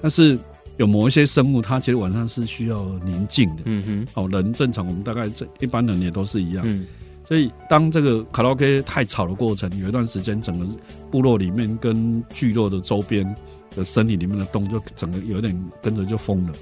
[0.00, 0.38] 但是
[0.76, 3.62] 有某一些生物，它其实晚上是需要宁静的。
[3.64, 6.64] 嗯哼，哦，人正常，我们大概这一般人也都是一样。
[6.66, 6.86] 嗯，
[7.26, 10.66] 所以当这个卡拉 OK 太吵的过程，有一段时间，整个
[11.10, 13.26] 部落里面跟聚落的周边
[13.74, 16.52] 的森林里面的动物，就整个有点跟着就疯了。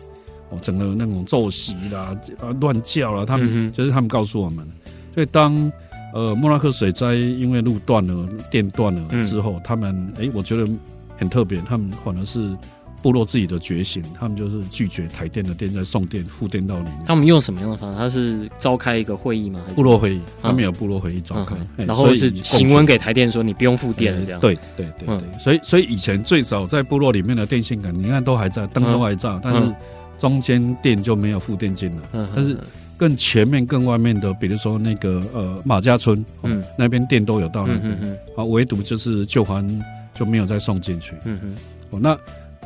[0.50, 4.66] 哦，整个那种奏息啦，啊，乱叫啦，他们、嗯、就是他们告诉我们。
[5.14, 5.72] 所以当
[6.14, 10.68] 呃莫拉克水灾因为路断了、电断了之后，嗯、他们哎、欸，我觉得
[11.16, 12.56] 很特别，他们反而是。
[13.02, 16.94] 部落自己的觉醒，他们就是拒绝台电的电在送电复电到里面。
[17.06, 17.98] 他们用什么样的方式？
[17.98, 19.61] 他是召开一个会议吗？
[19.62, 20.20] 还是部落会议？
[20.42, 21.54] 他们有部落会议召开，
[21.85, 24.40] 然后是行文给台电说你不用复电了，这样。
[24.40, 29.72] 对对对对，所以所以以前最早在部落里面的电线杆，你看都还在，灯都还在，但是
[30.18, 32.31] 中间店就没有付电金了。
[32.35, 32.57] 但是
[32.96, 39.66] 更前面、更外面的，比如说那个呃马家村，嗯，那边店都有到那边，啊，唯独就是旧环
[40.14, 41.12] 就没有再送进去。
[41.24, 41.55] 嗯哼，
[41.90, 42.18] 哦那。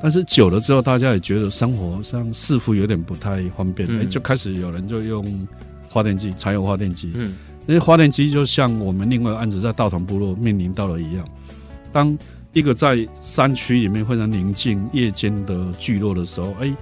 [0.03, 5.47] 但是久了之后，大家也觉得生活上似乎有点不太方便，哎、嗯，就开始有人就用
[5.91, 7.11] 发电机，柴油发电机。
[7.15, 7.35] 嗯，
[7.67, 11.29] 那些发电机就像我们另外案子在大同部落面临到了一样，
[11.93, 12.17] 当
[12.55, 16.75] 一个在山区里面非常宁静夜间的聚落的时候，哎，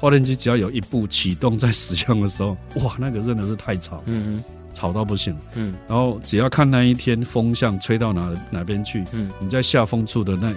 [0.00, 4.36] 发电机只要有一步启动在使用的时候，哇，那个真的是太吵，嗯。
[4.36, 10.52] 嗯，吵到不行，嗯，然后只要看那一天风向吹到哪哪边去，嗯，你在下风处的那。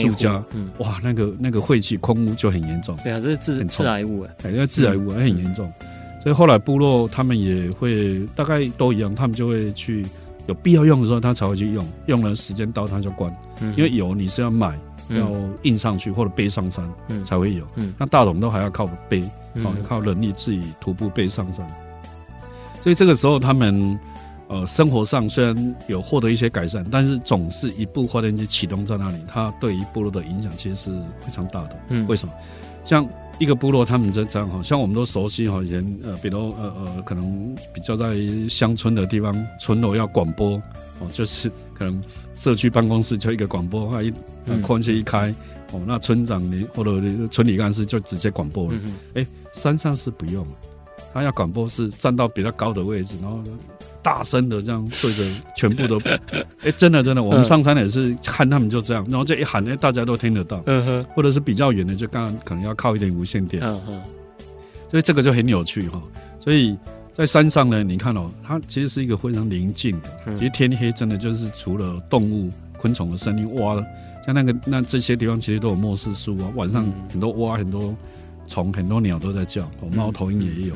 [0.00, 2.96] 住家，嗯，哇，那个那个晦气空污就很严重。
[3.02, 5.68] 对啊，这是致致癌物哎，因为致癌物还很严重，
[6.22, 10.06] 所以后来部落他们也会大概都一样，他们就会去
[10.46, 13.34] 有必要用的时候，他才会去用，用了时间到他就关。
[13.60, 14.78] 嗯，因为油你是要买，
[15.16, 15.30] 要
[15.62, 17.64] 印上去或者背上山，嗯，才会有。
[17.76, 19.22] 嗯，那大龙都还要靠背，
[19.88, 21.66] 靠人力自己徒步背上山。
[22.82, 23.98] 所以这个时候他们。
[24.48, 31.78] 呃，生活上虽然有获得一些改善，但是总是一部发电机启动在那里，它对于部落的影响其实是非常大的。
[31.88, 32.34] 嗯，为什么？
[32.84, 33.08] 像
[33.42, 38.14] 一个部落，他们这这样哈，像我们都熟悉哈，以前呃，比如呃呃，可能比较在
[38.48, 40.50] 乡村的地方，村落要广播
[41.00, 42.00] 哦，就是可能
[42.36, 44.12] 社区办公室就一个广播，啊一
[44.60, 45.34] 空气一开
[45.72, 46.92] 哦，那村长你或者
[47.32, 48.78] 村里干事就直接广播了。
[48.84, 50.46] 嗯哎，山上是不用，
[51.12, 53.42] 他要广播是站到比较高的位置，然后。
[54.02, 55.24] 大声的这样对着
[55.56, 56.18] 全部都，哎、
[56.62, 60.62] 欸，真的真的，我们上山也是看他们就这样，然后这一喊，哎，大家都听得到。
[60.66, 63.62] 嗯哼，或者是比较远的，就刚刚可能要靠一点无线电。
[63.62, 64.02] 嗯哼，
[64.90, 66.02] 所以这个就很有趣哈。
[66.40, 66.76] 所以
[67.12, 70.10] 在山上呢，你看哦，它其实是一个非常宁静的。
[70.36, 73.76] 其实天黑真的就是除了动物、昆虫的声音，哇，
[74.26, 77.94] 像那个那这些地方其实都有莫氏树啊，晚上很多蛙、很多
[78.48, 80.74] 虫、很多鸟都在叫，猫头鹰也有。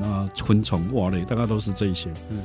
[0.00, 2.38] 那昆虫、蛙类大概都是这一些，嗯，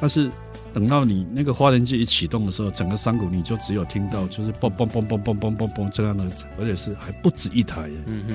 [0.00, 0.30] 但是
[0.72, 6.24] 等到你那个发电机一启动的时候，整个山谷你就只有听到就是嘣嘣嘣嘣嘣嘣嘣嘣这样的，
[6.58, 8.32] 而且是还不止一台，嗯哼，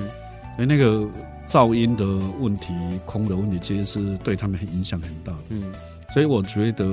[0.56, 1.04] 所以那个
[1.48, 2.04] 噪音的
[2.40, 2.72] 问题、
[3.04, 5.62] 空的问题，其实是对他们很影响很大的，嗯，
[6.14, 6.84] 所以我觉得，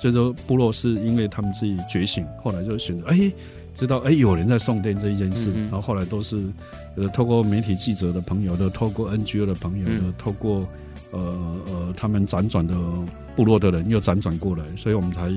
[0.00, 3.32] 就是说部落是因为他们自己觉醒，后来就选择哎，
[3.74, 6.36] 知道哎有人在送电这一件事，然后后来都是
[6.96, 10.66] 呃透过媒体记者的朋友的，透过 NGO 的朋友的，透过。
[11.10, 11.20] 呃
[11.66, 12.74] 呃，他们辗转的
[13.36, 15.30] 部落的人又辗转过来，所以我们才，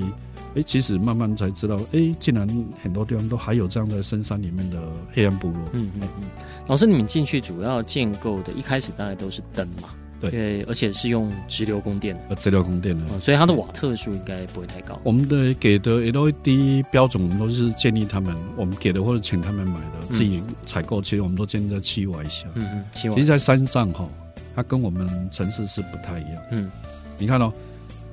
[0.54, 2.48] 哎，其实慢慢才知道，哎，竟然
[2.82, 4.80] 很多地方都还有这样的深山里面的
[5.12, 5.58] 黑暗部落。
[5.72, 6.24] 嗯嗯嗯。
[6.66, 9.88] 老师，你们进去主要建构的，一开始大概都是灯嘛？
[10.20, 12.16] 对，而且是用直流供电。
[12.30, 14.98] 呃，直流供电的，嗯，所以它的瓦特数应该不会太高。
[15.02, 22.46] 我们的给的 LED 标准，我们都是建议他们，我们给的或者请他们买的，自己采购，其实我们都建议在七瓦以下。
[22.54, 23.14] 嗯嗯，七瓦。
[23.16, 24.08] 其实，在山上哈。
[24.54, 26.42] 它跟我们城市是不太一样。
[26.50, 26.70] 嗯，
[27.18, 27.52] 你看哦，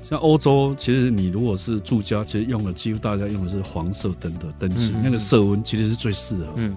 [0.09, 6.47] 像欧洲，其实你如果是住家，其实用的几乎大家用的是黄色灯的灯芯，那个色温其实是最适合。
[6.55, 6.75] 嗯，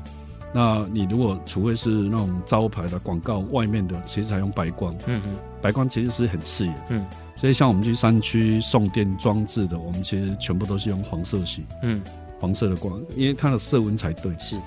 [0.52, 4.94] 那你如果除非是那种招牌的广告外面的，其实采用白光。
[5.06, 6.74] 嗯嗯，白光其实是很刺眼。
[6.90, 7.04] 嗯，
[7.36, 11.64] 所以像我们去山区送电装置的，我们其实全部都是用黄色系。
[11.82, 12.00] 嗯，
[12.38, 14.32] 黄色的光，因为它的色温才对。
[14.38, 14.60] 是。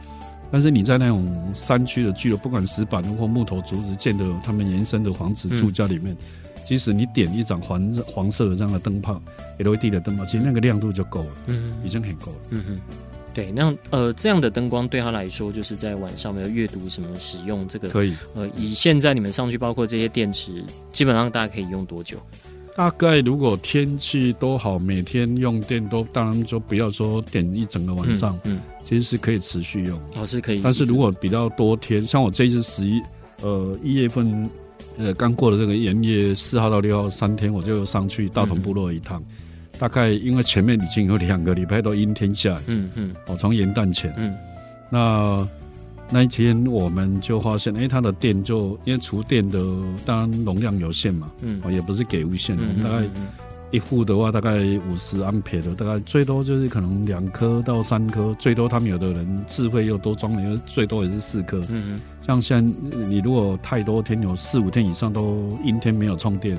[0.51, 6.15] 但是你在那种山区的聚落，不管石板或木头竹子建的，他们延伸的房子住家里面，
[6.65, 9.21] 即使你点一盏黄黄色的这样的灯泡
[9.57, 12.79] ，LED 的灯泡，其实那个亮度就够了，嗯，已经很够了，嗯哼，
[13.33, 22.17] 对，那呃这样的灯光对他来说，就是在晚上没有阅读什么使用这个可以，呃，以现在你们上去，包括这些电池，基本上大家可以用多久？
[22.75, 30.61] 大概如果天气都好，每天用电都，当然就不要说点一整个晚上，嗯，嗯其实是可以持续用，哦是可以。
[30.63, 33.01] 但是如果比较多天，像我这一次十一，
[33.41, 34.49] 呃一月份，
[34.97, 39.35] 呃刚过了这个元月四号到六号三天，我就上去大同部落一趟，嗯、
[39.77, 44.33] 大概因为前面已经有两个礼拜都阴天下雨，嗯嗯，我从元旦前，嗯，
[44.89, 45.47] 那。
[46.09, 49.59] 那一天我们就发现，哎、欸，它的电就因为厨电的
[50.05, 53.05] 当然容量有限嘛，嗯，也不是给无限的，嗯、大概
[53.71, 54.55] 一户的话大概
[54.89, 66.57] 五十安培的，大概最多就是可能两颗到三颗，最多他们有的人智慧又多装了，因为最多也是四颗，嗯嗯，像现在你如果太多天有四五天以上都阴天没有充电，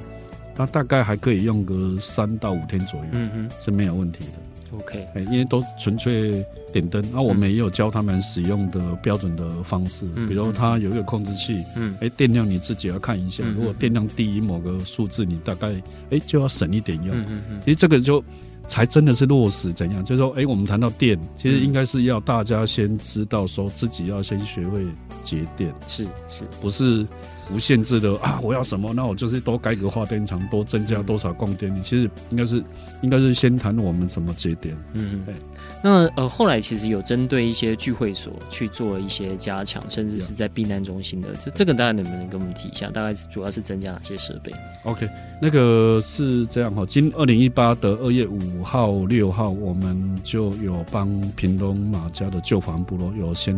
[0.55, 4.48] 它大概还可以用个三到五天左右，嗯嗯，是没有问题的。
[4.73, 15.73] OK，因为都纯粹点灯，那我们也有教他们使用的标准的方式，嗯、比如它有一个控制器，嗯，哎，电量你自己要看一下，嗯、如果电量低于某个数字，你大概
[16.11, 17.17] 哎就要省一点用。
[17.17, 18.23] 嗯嗯嗯，其实这个就
[18.67, 24.85] 才真的是落实怎样，就是说，哎，我们谈到电，其实应该是要大家先知道，说自己要先学会
[25.23, 27.07] 节电，是是，不是？
[27.51, 28.39] 无限制的啊！
[28.43, 28.93] 我要什么？
[28.93, 31.81] 那我就是多改个发电厂，多增加多少供电力。
[31.81, 32.63] 其实应该是，
[33.03, 34.77] 应该是先谈我们怎么节电。
[34.93, 35.35] 嗯，对。
[35.83, 41.29] 那呃，后来其实有针对一些聚会所去做了一些加强，甚至是在避难中心的。
[41.37, 42.91] 这这个大家能不能跟我们提一下？
[42.91, 44.53] 大概主要是增加哪些设备
[44.85, 45.09] ？OK，
[45.41, 46.85] 那个是这样哈。
[46.87, 53.57] 今二零一八的二月五号、六号，我们就有帮屏东马家的旧房部落有先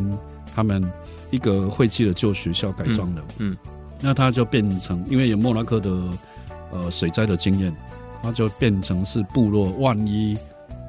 [0.55, 0.83] 他们
[1.31, 3.23] 一个废弃的旧学校改装的。
[3.39, 3.57] 嗯。
[3.69, 5.91] 嗯那它就变成，因为有莫拉克的
[6.73, 7.75] 呃水灾的经验，
[8.23, 10.37] 它就变成是部落万一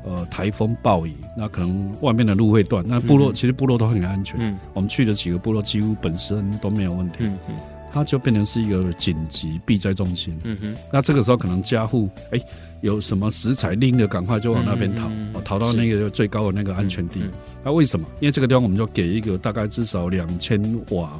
[0.05, 2.83] 呃台风暴雨，那可能外面的路会断。
[2.87, 7.55] 那部落、嗯、其实部落都很安全，嗯，我们去的几个部落几乎本身都没有问题，嗯嗯，
[7.91, 10.75] 它就变成是一个紧急避灾中心，嗯哼。
[10.91, 12.39] 那这个时候可能家户哎
[12.81, 15.09] 有什么食材拎的，赶快就往那边逃，
[15.43, 17.19] 逃到那个最高的那个安全地。
[17.19, 17.29] 那、嗯
[17.65, 18.07] 嗯啊、为什么？
[18.19, 20.59] 因为这个地方我们就给一个大概至少两千
[20.91, 21.11] 瓦。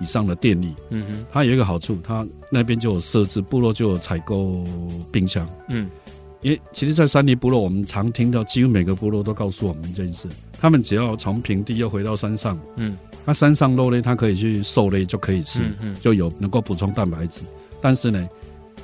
[0.00, 4.64] 以上的电力，嗯哼，它有一个好处，它那边就有设置部落就有采购
[5.10, 5.88] 冰箱，嗯，
[6.40, 10.28] 因为其实，在山地部落，我们常听到，几乎每个部落都告诉我们一件事，
[10.60, 17.42] 他们只要从平地又回到山上，嗯，那山上肉类它可以去狩猎就可以吃，嗯，就有能够补充蛋白质，
[17.80, 18.28] 但是呢，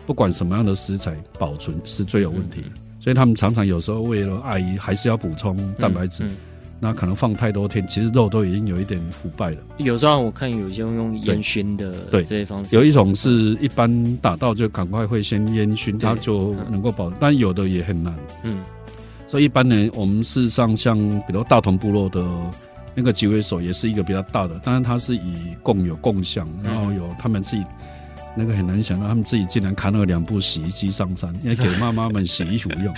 [0.07, 2.69] 不管什么样的食材保存是最有问题的，
[3.01, 6.29] 所以他们常常有时候为了碍于还是要补充蛋白质。
[6.81, 9.57] 那可能放太多天，其实肉都已经有一点腐败了。
[9.79, 17.11] 有时候我看有些用烟熏的，对这些方式，有一种是一般打到就赶快会先烟熏，它就能够保。
[17.19, 18.63] 但有的也很难，嗯。
[19.27, 22.25] 所以一般呢，我们事实上像比如大同部落的
[22.95, 27.65] 那个集会所，也是一个比较大的，当然它是以共有共享，然后有他们自己。
[28.37, 32.95] 那个很难想到，他们自己竟然扛了两部洗衣机上山，因为 给妈妈们洗衣服用。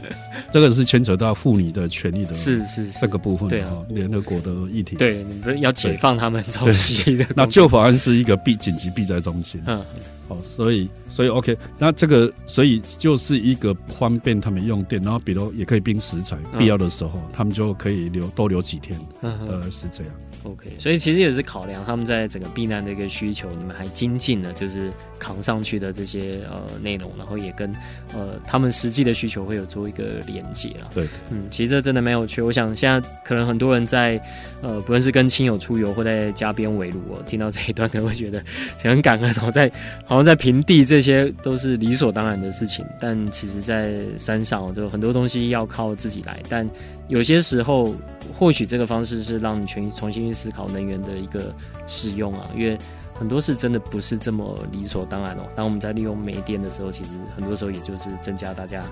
[0.53, 7.27] 这个是牵扯到妇女的权利的， 是是这个部分，对啊，联合国的议题，对，你不是要解放他们从洗衣的。
[7.37, 9.83] 那旧法案是一个避紧急避灾中心，嗯，
[10.29, 20.13] 好，所以所以 OK，那这个所以就是一个方便他们用电，然后比如也可以冰食材，必要的时候他们就可以留多留几天，呃，是这样。
[20.43, 27.75] OK，所以其实也是考量他们在整个避难的一个需求，你们还精进了就是扛上去的这些呃内容，然后也跟
[28.15, 30.91] 呃他们实际的需求会有做一个连接了。
[30.95, 32.41] 对，嗯，其实这真的蛮有趣。
[32.43, 34.23] 我想现在可能很多人在
[34.63, 38.41] 呃不论是跟亲友出游或在家边围炉，我听到这一段可能会觉得
[38.85, 39.35] 很感恩。
[39.45, 39.69] 我在
[40.05, 46.67] 好像在平地这这些都是理所当然的事情，但其实在山上就很多东西要靠自己来，但
[47.09, 47.95] 有些时候。
[48.37, 51.55] 或许这个方式是让你全重新去思考能源的一个
[51.87, 52.77] 使用啊，因为
[53.19, 55.43] 很多事真的不是这么理所当然哦。
[55.55, 58.83] 当我们在利用煤电的时候，其实很多时候也就是增加大家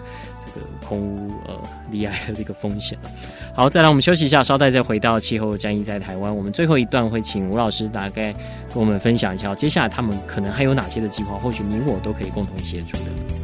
[0.41, 1.55] 这个空屋呃
[1.91, 2.99] 离癌的这个风险。
[3.55, 6.35] 好，再来我们休息一下，稍待再回到气候战役在台湾。
[6.35, 8.33] 我们最后一段会请吴老师大概
[8.72, 13.44] 跟我们分享一下，接下来他们可能还有哪些的计划，或许你我都可以共同协助的。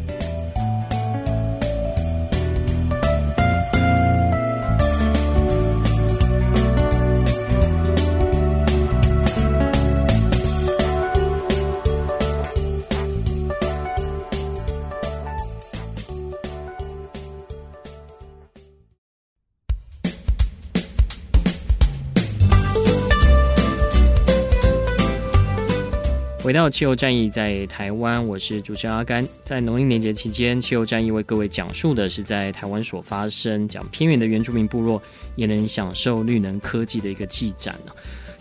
[26.50, 29.24] 回到气候战役在台湾，我是主持人阿甘。
[29.44, 35.00] 在农历年节期间，气候战役为各位讲述的是在台湾所发生，讲偏远的原住民部落
[35.36, 37.78] 也能享受绿能科技的一个进展。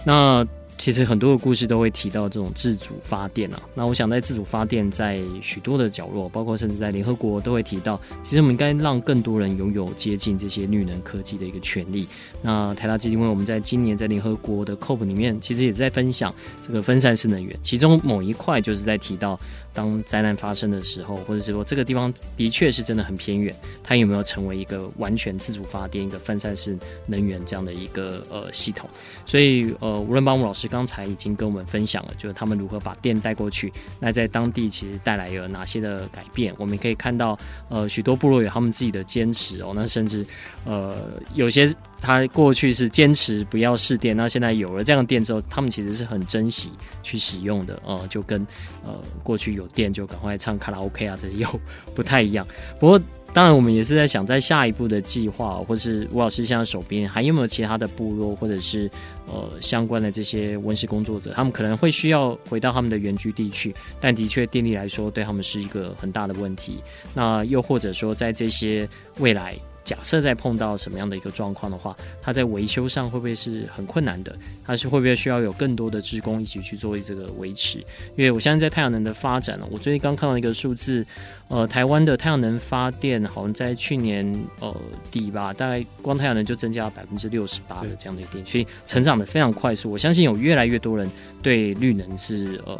[0.04, 0.44] 那
[0.80, 12.08] 其实很多的故事都会提到这种自主发电啊，那我想在自主发电，在许多的角落，包括甚至在联合国都会提到，其实我们应该让更多人拥有接近这些绿能科技的一个权利。
[12.42, 16.34] 那台大基金会我们在今年在联合国的 COP 里面，其实也在分享
[16.66, 19.40] 这个分散式能源，其中某一块就是在提到。
[19.80, 28.90] 当灾难发生的时候，或者是说这个地方的确是真的很偏远，它有没有成为一个完全自主发电、一个分散式能源这样的一个呃系统？
[29.26, 33.72] 所以呃，吴伦邦吴老师刚才已经跟我们分享了，就是他们如何把电带过去，
[34.02, 36.54] 那在当地其实带来了哪些的改变？
[36.58, 40.26] 我们可以看到，呃，许多部落有他们自己的坚持哦，那甚至
[40.66, 40.98] 呃
[41.34, 41.66] 有些。
[42.02, 46.72] 他过去是坚持不要试电，那现在有了这样的电之后，他们其实是很珍惜
[47.04, 48.46] 去使用的，呃，就跟
[48.86, 48.94] 呃
[49.24, 51.48] 过去有电就赶快唱卡拉 OK 啊，这些又
[51.94, 52.48] 不太一样。
[52.80, 58.90] 不过，当然我们也是在想，在下一步的计划，或是吴老师现在手边还有没有其他的部落，或者是
[59.28, 66.84] 呃相关的这些温室工作者，他们可能会需要回到他们的原居地去，但的确电力来说对他们是一个很大的问题。
[67.14, 68.90] 那又或者说，在这些
[69.20, 69.56] 未来。
[69.90, 74.38] 假设在碰到什么样的一个状况的话，它在维修上会不会是很困难的？
[74.64, 77.80] 它是会不会需要有更多的职工一起去做这个维持？
[78.16, 81.04] 因为我相信在太阳能的发展，我最近刚看到一个数字，
[81.48, 84.24] 呃，台湾的太阳能发电好像在去年
[84.60, 84.72] 呃
[85.10, 89.90] 底吧，大概光太阳能就增加了百分之六十八的这样的一个电，所以成长的非常快速。
[89.90, 91.10] 我相信有越来越多人
[91.42, 92.80] 对绿能是呃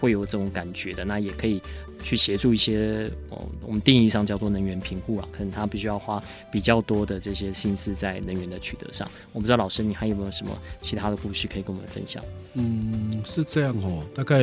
[0.00, 1.60] 会有这种感觉的，那也可以。
[2.02, 6.18] 去协助一些哦，我们定义上叫做能源贫户啊，可能他必须要花
[6.50, 9.06] 比较多的这些心思在能源的取得上。
[9.34, 12.24] 我不知道老师你还有没有什么其他的故事可以跟我们分享？
[12.54, 14.02] 嗯，是这样哦。
[14.14, 14.42] 大概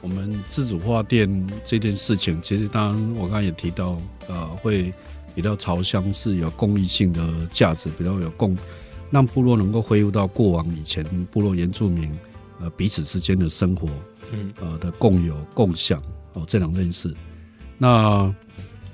[0.00, 3.96] 我们自主发电这件事情，其实当然我刚刚也提到，
[4.28, 4.94] 呃，会
[5.34, 8.56] 比较朝向是有公益性的价值，比较有共，
[9.10, 12.16] 让部落能够恢复到过往以前部落原住民
[12.60, 13.88] 呃彼此之间的生活，
[14.32, 16.00] 嗯，呃的共有共享。
[16.34, 17.12] 哦，这两件事，
[17.76, 18.32] 那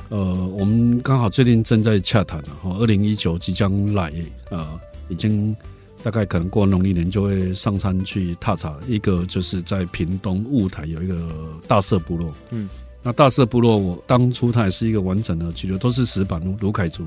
[0.09, 4.11] 呃，我们刚好最近正在洽谈了哈，二零一九即将来，
[4.51, 4.67] 呃，
[5.11, 5.55] 已经
[6.03, 8.75] 大概可能过农历年就会上山去踏查。
[8.89, 11.29] 一个就是在屏东雾台有一个
[11.69, 12.67] 大社部落，嗯，
[13.03, 17.05] 那大社部落我当初它也是一个完整的，其实都是石板卢凯族。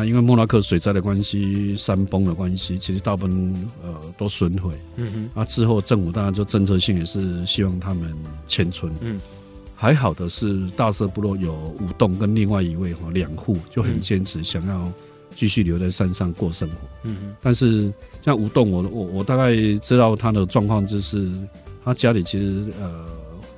[0.00, 4.72] 那因为莫拉克水灾的关系，山崩的关系，其实大部分呃都损毁。
[4.96, 8.90] 嗯哼，那之后政府当然就政策性也是希望他们迁村。
[9.02, 9.20] 嗯。
[9.74, 14.90] 还好的是，大社部落有吴栋跟另外一位哈两户就很坚持想要
[15.36, 16.76] 继续留在山上过生活。
[17.02, 17.36] 嗯嗯。
[17.42, 17.92] 但是
[18.24, 21.30] 像吴栋，我我我大概知道他的状况，就是
[21.84, 23.04] 他家里其实呃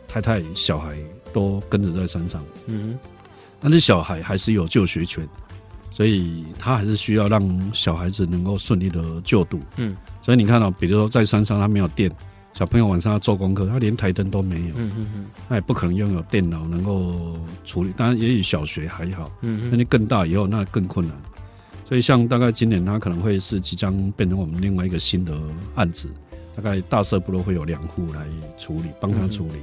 [0.09, 0.97] 太太小孩
[1.33, 2.45] 都跟着在山上。
[2.67, 2.99] 嗯。
[3.61, 5.25] 但是小孩还是有就学权，
[5.93, 9.61] 所以他还是需要让小孩子能够顺利的就读。
[9.77, 9.97] 嗯。
[10.23, 12.11] 所以你看到，比如说在山上他没有电。
[12.55, 17.35] 小朋友晚上要做功课，他连台灯都没有，嗯嗯嗯，他也不可能拥有电脑能够
[17.65, 17.91] 处理。
[17.97, 21.17] 当然，也许小学还好，嗯，那你更大以后那更困难。
[21.89, 25.35] 所以，像大概今年他可能会是即将变成我们另外一个新的
[25.77, 26.09] 案子，
[26.55, 28.27] 大概大社部落会有两户来
[28.59, 29.55] 处理，帮他处理。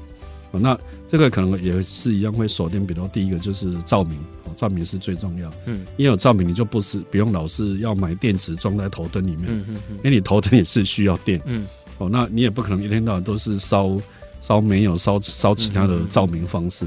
[0.52, 0.78] 哦，那
[1.08, 11.68] 这个可能也是一样会锁定，比如第一个就是照明，哦，照明是最重要，嗯，因为有照明你就不是不用老是要买电池装在头灯里面，嗯嗯嗯，因为你头灯也是需要电，嗯。
[11.97, 13.93] 哦，那你也不可能一天到晚都是烧
[14.39, 16.86] 烧煤油烧烧其他的照明方式，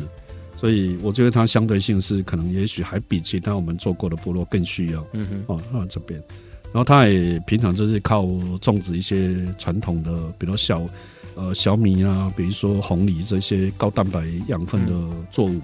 [0.56, 5.06] 所以我觉得它相对性是可能也许还比其他我们做过的部落更需要。
[5.12, 6.18] 嗯哼，哦，那这边，
[6.72, 8.26] 然后他也平常就是靠
[8.62, 10.82] 种植一些传统的，比如小
[11.34, 14.92] 呃小米啊，比如说红梨这些高蛋白养分的
[15.30, 15.60] 作物，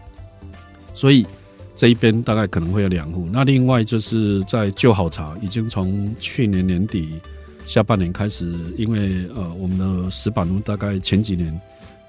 [0.94, 1.26] 所以
[1.76, 3.28] 这一边大概可能会有两户。
[3.32, 7.20] 那另外就是在旧好茶已经从去年年底。
[7.66, 11.60] 下半年开始，因为呃我们的石板路大概前几年，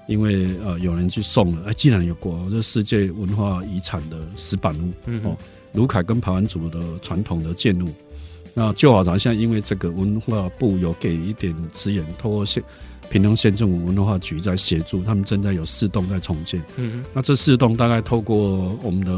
[0.08, 5.36] 因为呃有人去送了，哎，竟然有国这世界文化遗产的石板路，嗯、哦，
[5.74, 7.86] 卢凯跟排湾族的传统的建筑。
[8.54, 12.62] 那旧好茶现在因为这个文化部有给一点资源，通过县
[13.10, 16.62] 屏东县政府文化局在协助，他们正在有四栋在重建。
[16.76, 19.12] 嗯，那这四栋大概透过我们的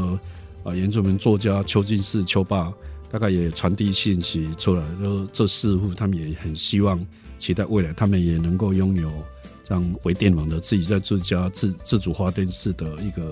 [0.63, 2.73] 啊原住民作家邱进士邱爸，
[3.11, 6.99] 大概也传递信息出来，就这四户他们也很希望
[7.37, 9.11] 期待未来他们也能够拥有
[9.63, 13.31] 这样微电网的自己在自家自自主发电室的一个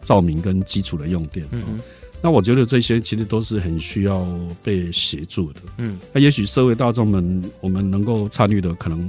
[0.00, 1.46] 照明跟基础的用电。
[1.50, 1.78] 嗯。
[2.24, 4.24] 那我觉得这些其实都是很需要
[4.62, 5.60] 被协助的。
[5.78, 9.08] 嗯，那也许社会大众们，我们能够参与的，可能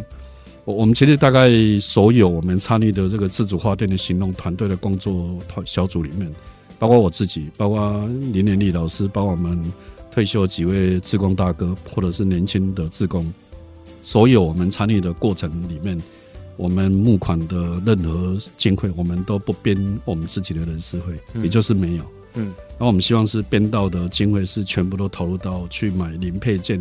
[0.66, 1.50] 我我们其实大概
[1.80, 6.34] 所有我们参与的这个自主化电的行动团队的工作团小组里面，
[6.80, 9.62] 包括我自己，包括林连利老师，包括我们
[10.12, 13.32] 退休几位志工大哥，或者是年轻的志工，
[14.02, 16.02] 所有我们参与的过程里面，
[16.56, 22.04] 我们募款的任何经费，我们都不编我们自己的人事会，也就是没有。
[22.36, 26.80] 嗯，那我们希望是编到的经费是全部都投入到去买零配件、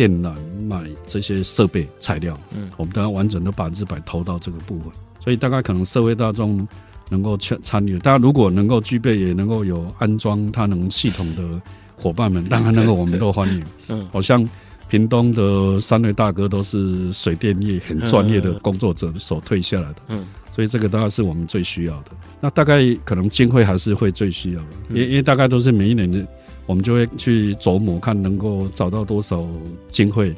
[0.00, 0.34] 电缆、
[0.66, 2.34] 买这些设备材料。
[2.56, 4.90] 嗯，我们当然完整的百分之百投到这个部分。
[5.22, 6.66] 所以大概可能社会大众
[7.10, 11.60] 能够参参与，大家如果能够具备，也能够有安装它能系统的
[11.96, 13.62] 伙伴们，当然那个我们都欢迎。
[13.88, 14.48] 嗯，好像
[14.88, 19.96] 屏东的三位大哥都是水电业很专业的工作者所退下来的。
[20.08, 20.26] 嗯。
[20.50, 22.10] 所以这个大概是我们最需要的。
[22.40, 26.26] 那大概可能经费还是会最需要的，因因为大概都是每一年的，
[26.70, 29.44] 我们就会去琢磨看能够找到多少
[29.88, 30.28] 经费，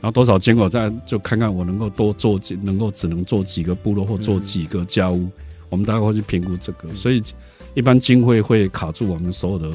[0.00, 5.28] 然后多少经费再就看看我能够多做几，能够只能做几个部落或做几个家屋，
[5.70, 6.88] 我们大概会去评估这个。
[6.94, 7.20] 所以
[7.74, 9.72] 一般经费会卡住我们所有的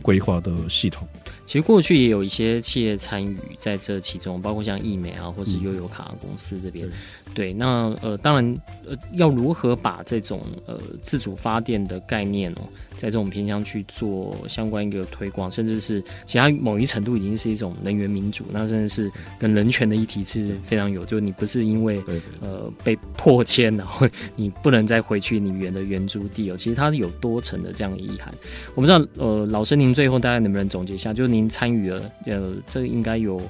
[0.00, 1.06] 规划的系统。
[1.50, 6.88] 其实过去也有一些企业参与在这其中，包括像易美啊，或是悠游卡公司这边。
[7.34, 12.62] 对，那呃，当然呃，要如何把这种呃自主发电的概念哦，
[12.96, 22.00] 在这种偏向去做相关一个推广，甚至是其他某一程度已经是一种能源民主，那甚至是跟人权的议题是非常有，就是你不是因为
[22.40, 28.32] 呃被迫迁，然后 你不能再回去你原的原租地哦，其实它是有多层的这样的意涵。
[28.76, 31.12] 我不知道呃，老师您最后大概能不能总结一下？
[31.12, 31.39] 就是您。
[31.48, 33.40] 参与了，呃，这应该有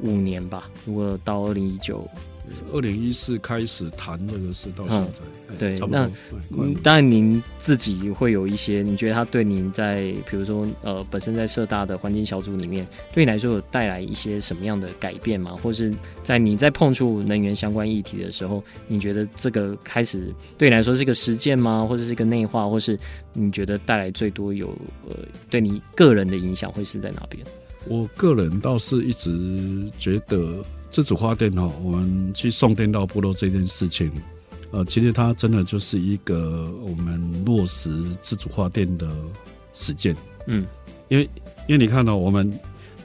[0.00, 0.70] 五年吧。
[0.84, 2.08] 如果到二零一九，
[2.72, 6.08] 二零一四开始谈这个事，到现在，嗯、对，那
[6.82, 15.56] 当然您自己会有一些，你觉得他对您在，比如说，呃，本身在社大的环境小组里面，对你来说有带来一些什么样的改变吗？
[15.62, 15.92] 或是
[16.22, 21.84] 在你在碰触能源相关议题的时候，你觉得这个开始对你来说是一个实践吗？
[21.88, 22.98] 或者是一个内化，或是
[23.32, 24.68] 你觉得带来最多有
[25.08, 25.16] 呃，
[25.50, 27.44] 对你个人的影响会是在哪边？
[27.88, 30.64] 我个人倒是一直觉得。
[30.90, 34.10] 自主发电哦，我们去送电到部落这件事情，
[34.70, 39.08] 呃，其实它真的就是一个我们落实自主发电的
[39.74, 40.16] 实践。
[40.46, 40.66] 嗯，
[41.08, 41.28] 因为
[41.68, 42.50] 因为你看到我们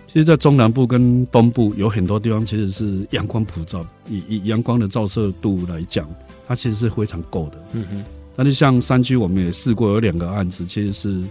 [0.08, 6.06] 其实，在中南部跟东部有很多地方，其实是阳光普照，以以阳光的照射度来讲，
[6.48, 7.58] 它其实是非常够的。
[7.74, 8.04] 嗯哼，
[8.36, 11.24] 但是像山区，我们也试过有两个案子，其实是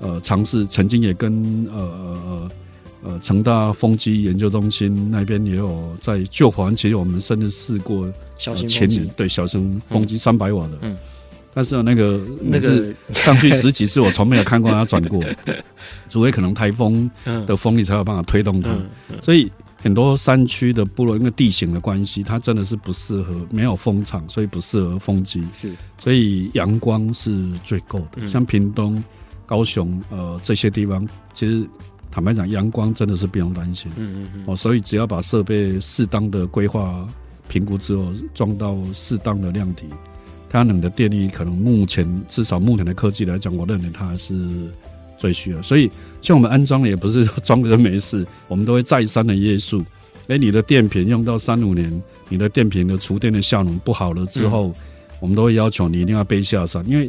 [0.00, 2.50] 呃尝试，曾经也跟呃呃
[3.02, 3.10] 呃。
[3.10, 10.96] 呃，成大风机研究中心那边也有在旧环，其实我们甚至试过小型前年对小型风机三百瓦的，嗯，
[11.52, 15.20] 但是那个那个上去十几次，我从没有看过它转过，
[16.08, 17.10] 除非可能台风
[17.46, 18.70] 的风力才有办法推动它。
[19.22, 19.50] 所以
[19.82, 25.42] 很多山区的部落，因为地形的关系，它真的是不适合，没有风场，所以不适合风机。
[25.50, 28.28] 是，所以阳光是最够的。
[28.28, 29.02] 像屏东、
[29.46, 31.66] 高雄呃这些地方，其实。
[32.10, 33.90] 坦白讲，阳光真的是不用担心。
[33.96, 34.44] 嗯嗯嗯。
[34.46, 37.06] 哦，所以只要把设备适当的规划、
[37.48, 39.86] 评估之后，装到适当的量体，
[40.48, 44.34] 太阳能的电力可能目前至少目前的科技来讲，我认为它还是
[45.18, 45.62] 最需要。
[45.62, 45.88] 所以，
[46.20, 49.84] 像我们安装的也不是装个没事，我们都会再三的约束。
[50.26, 54.74] 哎，你的电瓶用到三五年，你的电瓶的储电的效能不好了之后，嗯、
[55.20, 57.08] 我们都会要求你一定要背下山，因为。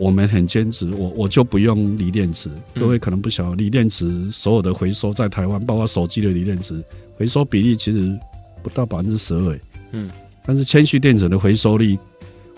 [0.00, 2.48] 我们很坚持，我我就不用锂电池。
[2.74, 6.82] 各位可能不晓得，锂电池所有的回收在台湾，包括手机的锂电池，
[7.18, 8.18] 回收比例其实
[8.62, 9.60] 不到百分之十二。
[9.92, 10.08] 嗯，
[10.46, 11.98] 但是铅蓄电子的回收率，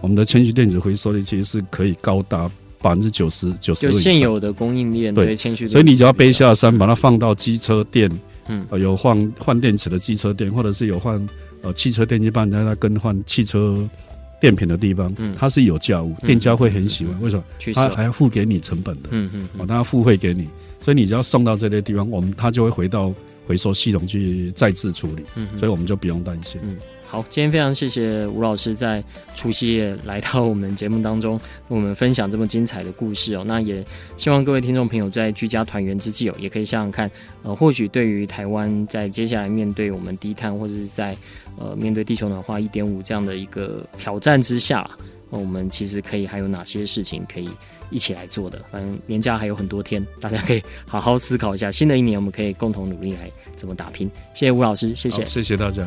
[0.01, 2.49] 我们的铅蓄电子回收率其实是可以高达
[2.80, 3.86] 百分之九十九十。
[3.86, 8.09] 有现有的供应链对谦虚，所以你只要背下山，把它放到机车店，
[8.47, 11.28] 嗯，有换换电池的机车店，或者是有换
[11.62, 13.88] 呃汽车电机帮人家更换汽车。
[14.43, 17.16] 电瓶的地方，它是有价物，店家会很喜欢。
[17.22, 17.45] 为什么？
[17.74, 20.49] 他还要付给你成本的，嗯嗯，哦，他要付费给你，
[20.80, 23.14] 所以你只要送到这些地方，我们他就会回到
[23.47, 26.61] 回收系统去再次处理，嗯，所以我们就不用担心。
[26.64, 26.76] 嗯，
[27.13, 29.05] 好，今天非常谢谢吴老师在
[29.35, 31.39] 除夕夜来到我们节目当中，
[31.69, 33.45] 跟我们分享这么精彩的故事哦。
[33.47, 33.85] 那也
[34.17, 37.11] 希望各位听众朋友在居家团圆之际哦，也可以想想看，
[37.43, 41.15] 呃，或许对于台湾在接下来面对我们低碳或者是在
[41.59, 44.91] 呃面对地球暖化一点五这样的一个挑战之下，
[45.29, 47.51] 呃，我们其实可以还有哪些事情可以
[47.91, 48.59] 一起来做的？
[48.71, 51.71] 反正年假还有很多天，大家可以好好思考一下。
[51.71, 54.11] 新的一年，我们可以共同努力来怎么打拼。
[54.33, 55.87] 谢谢吴老师，谢谢，谢谢大家。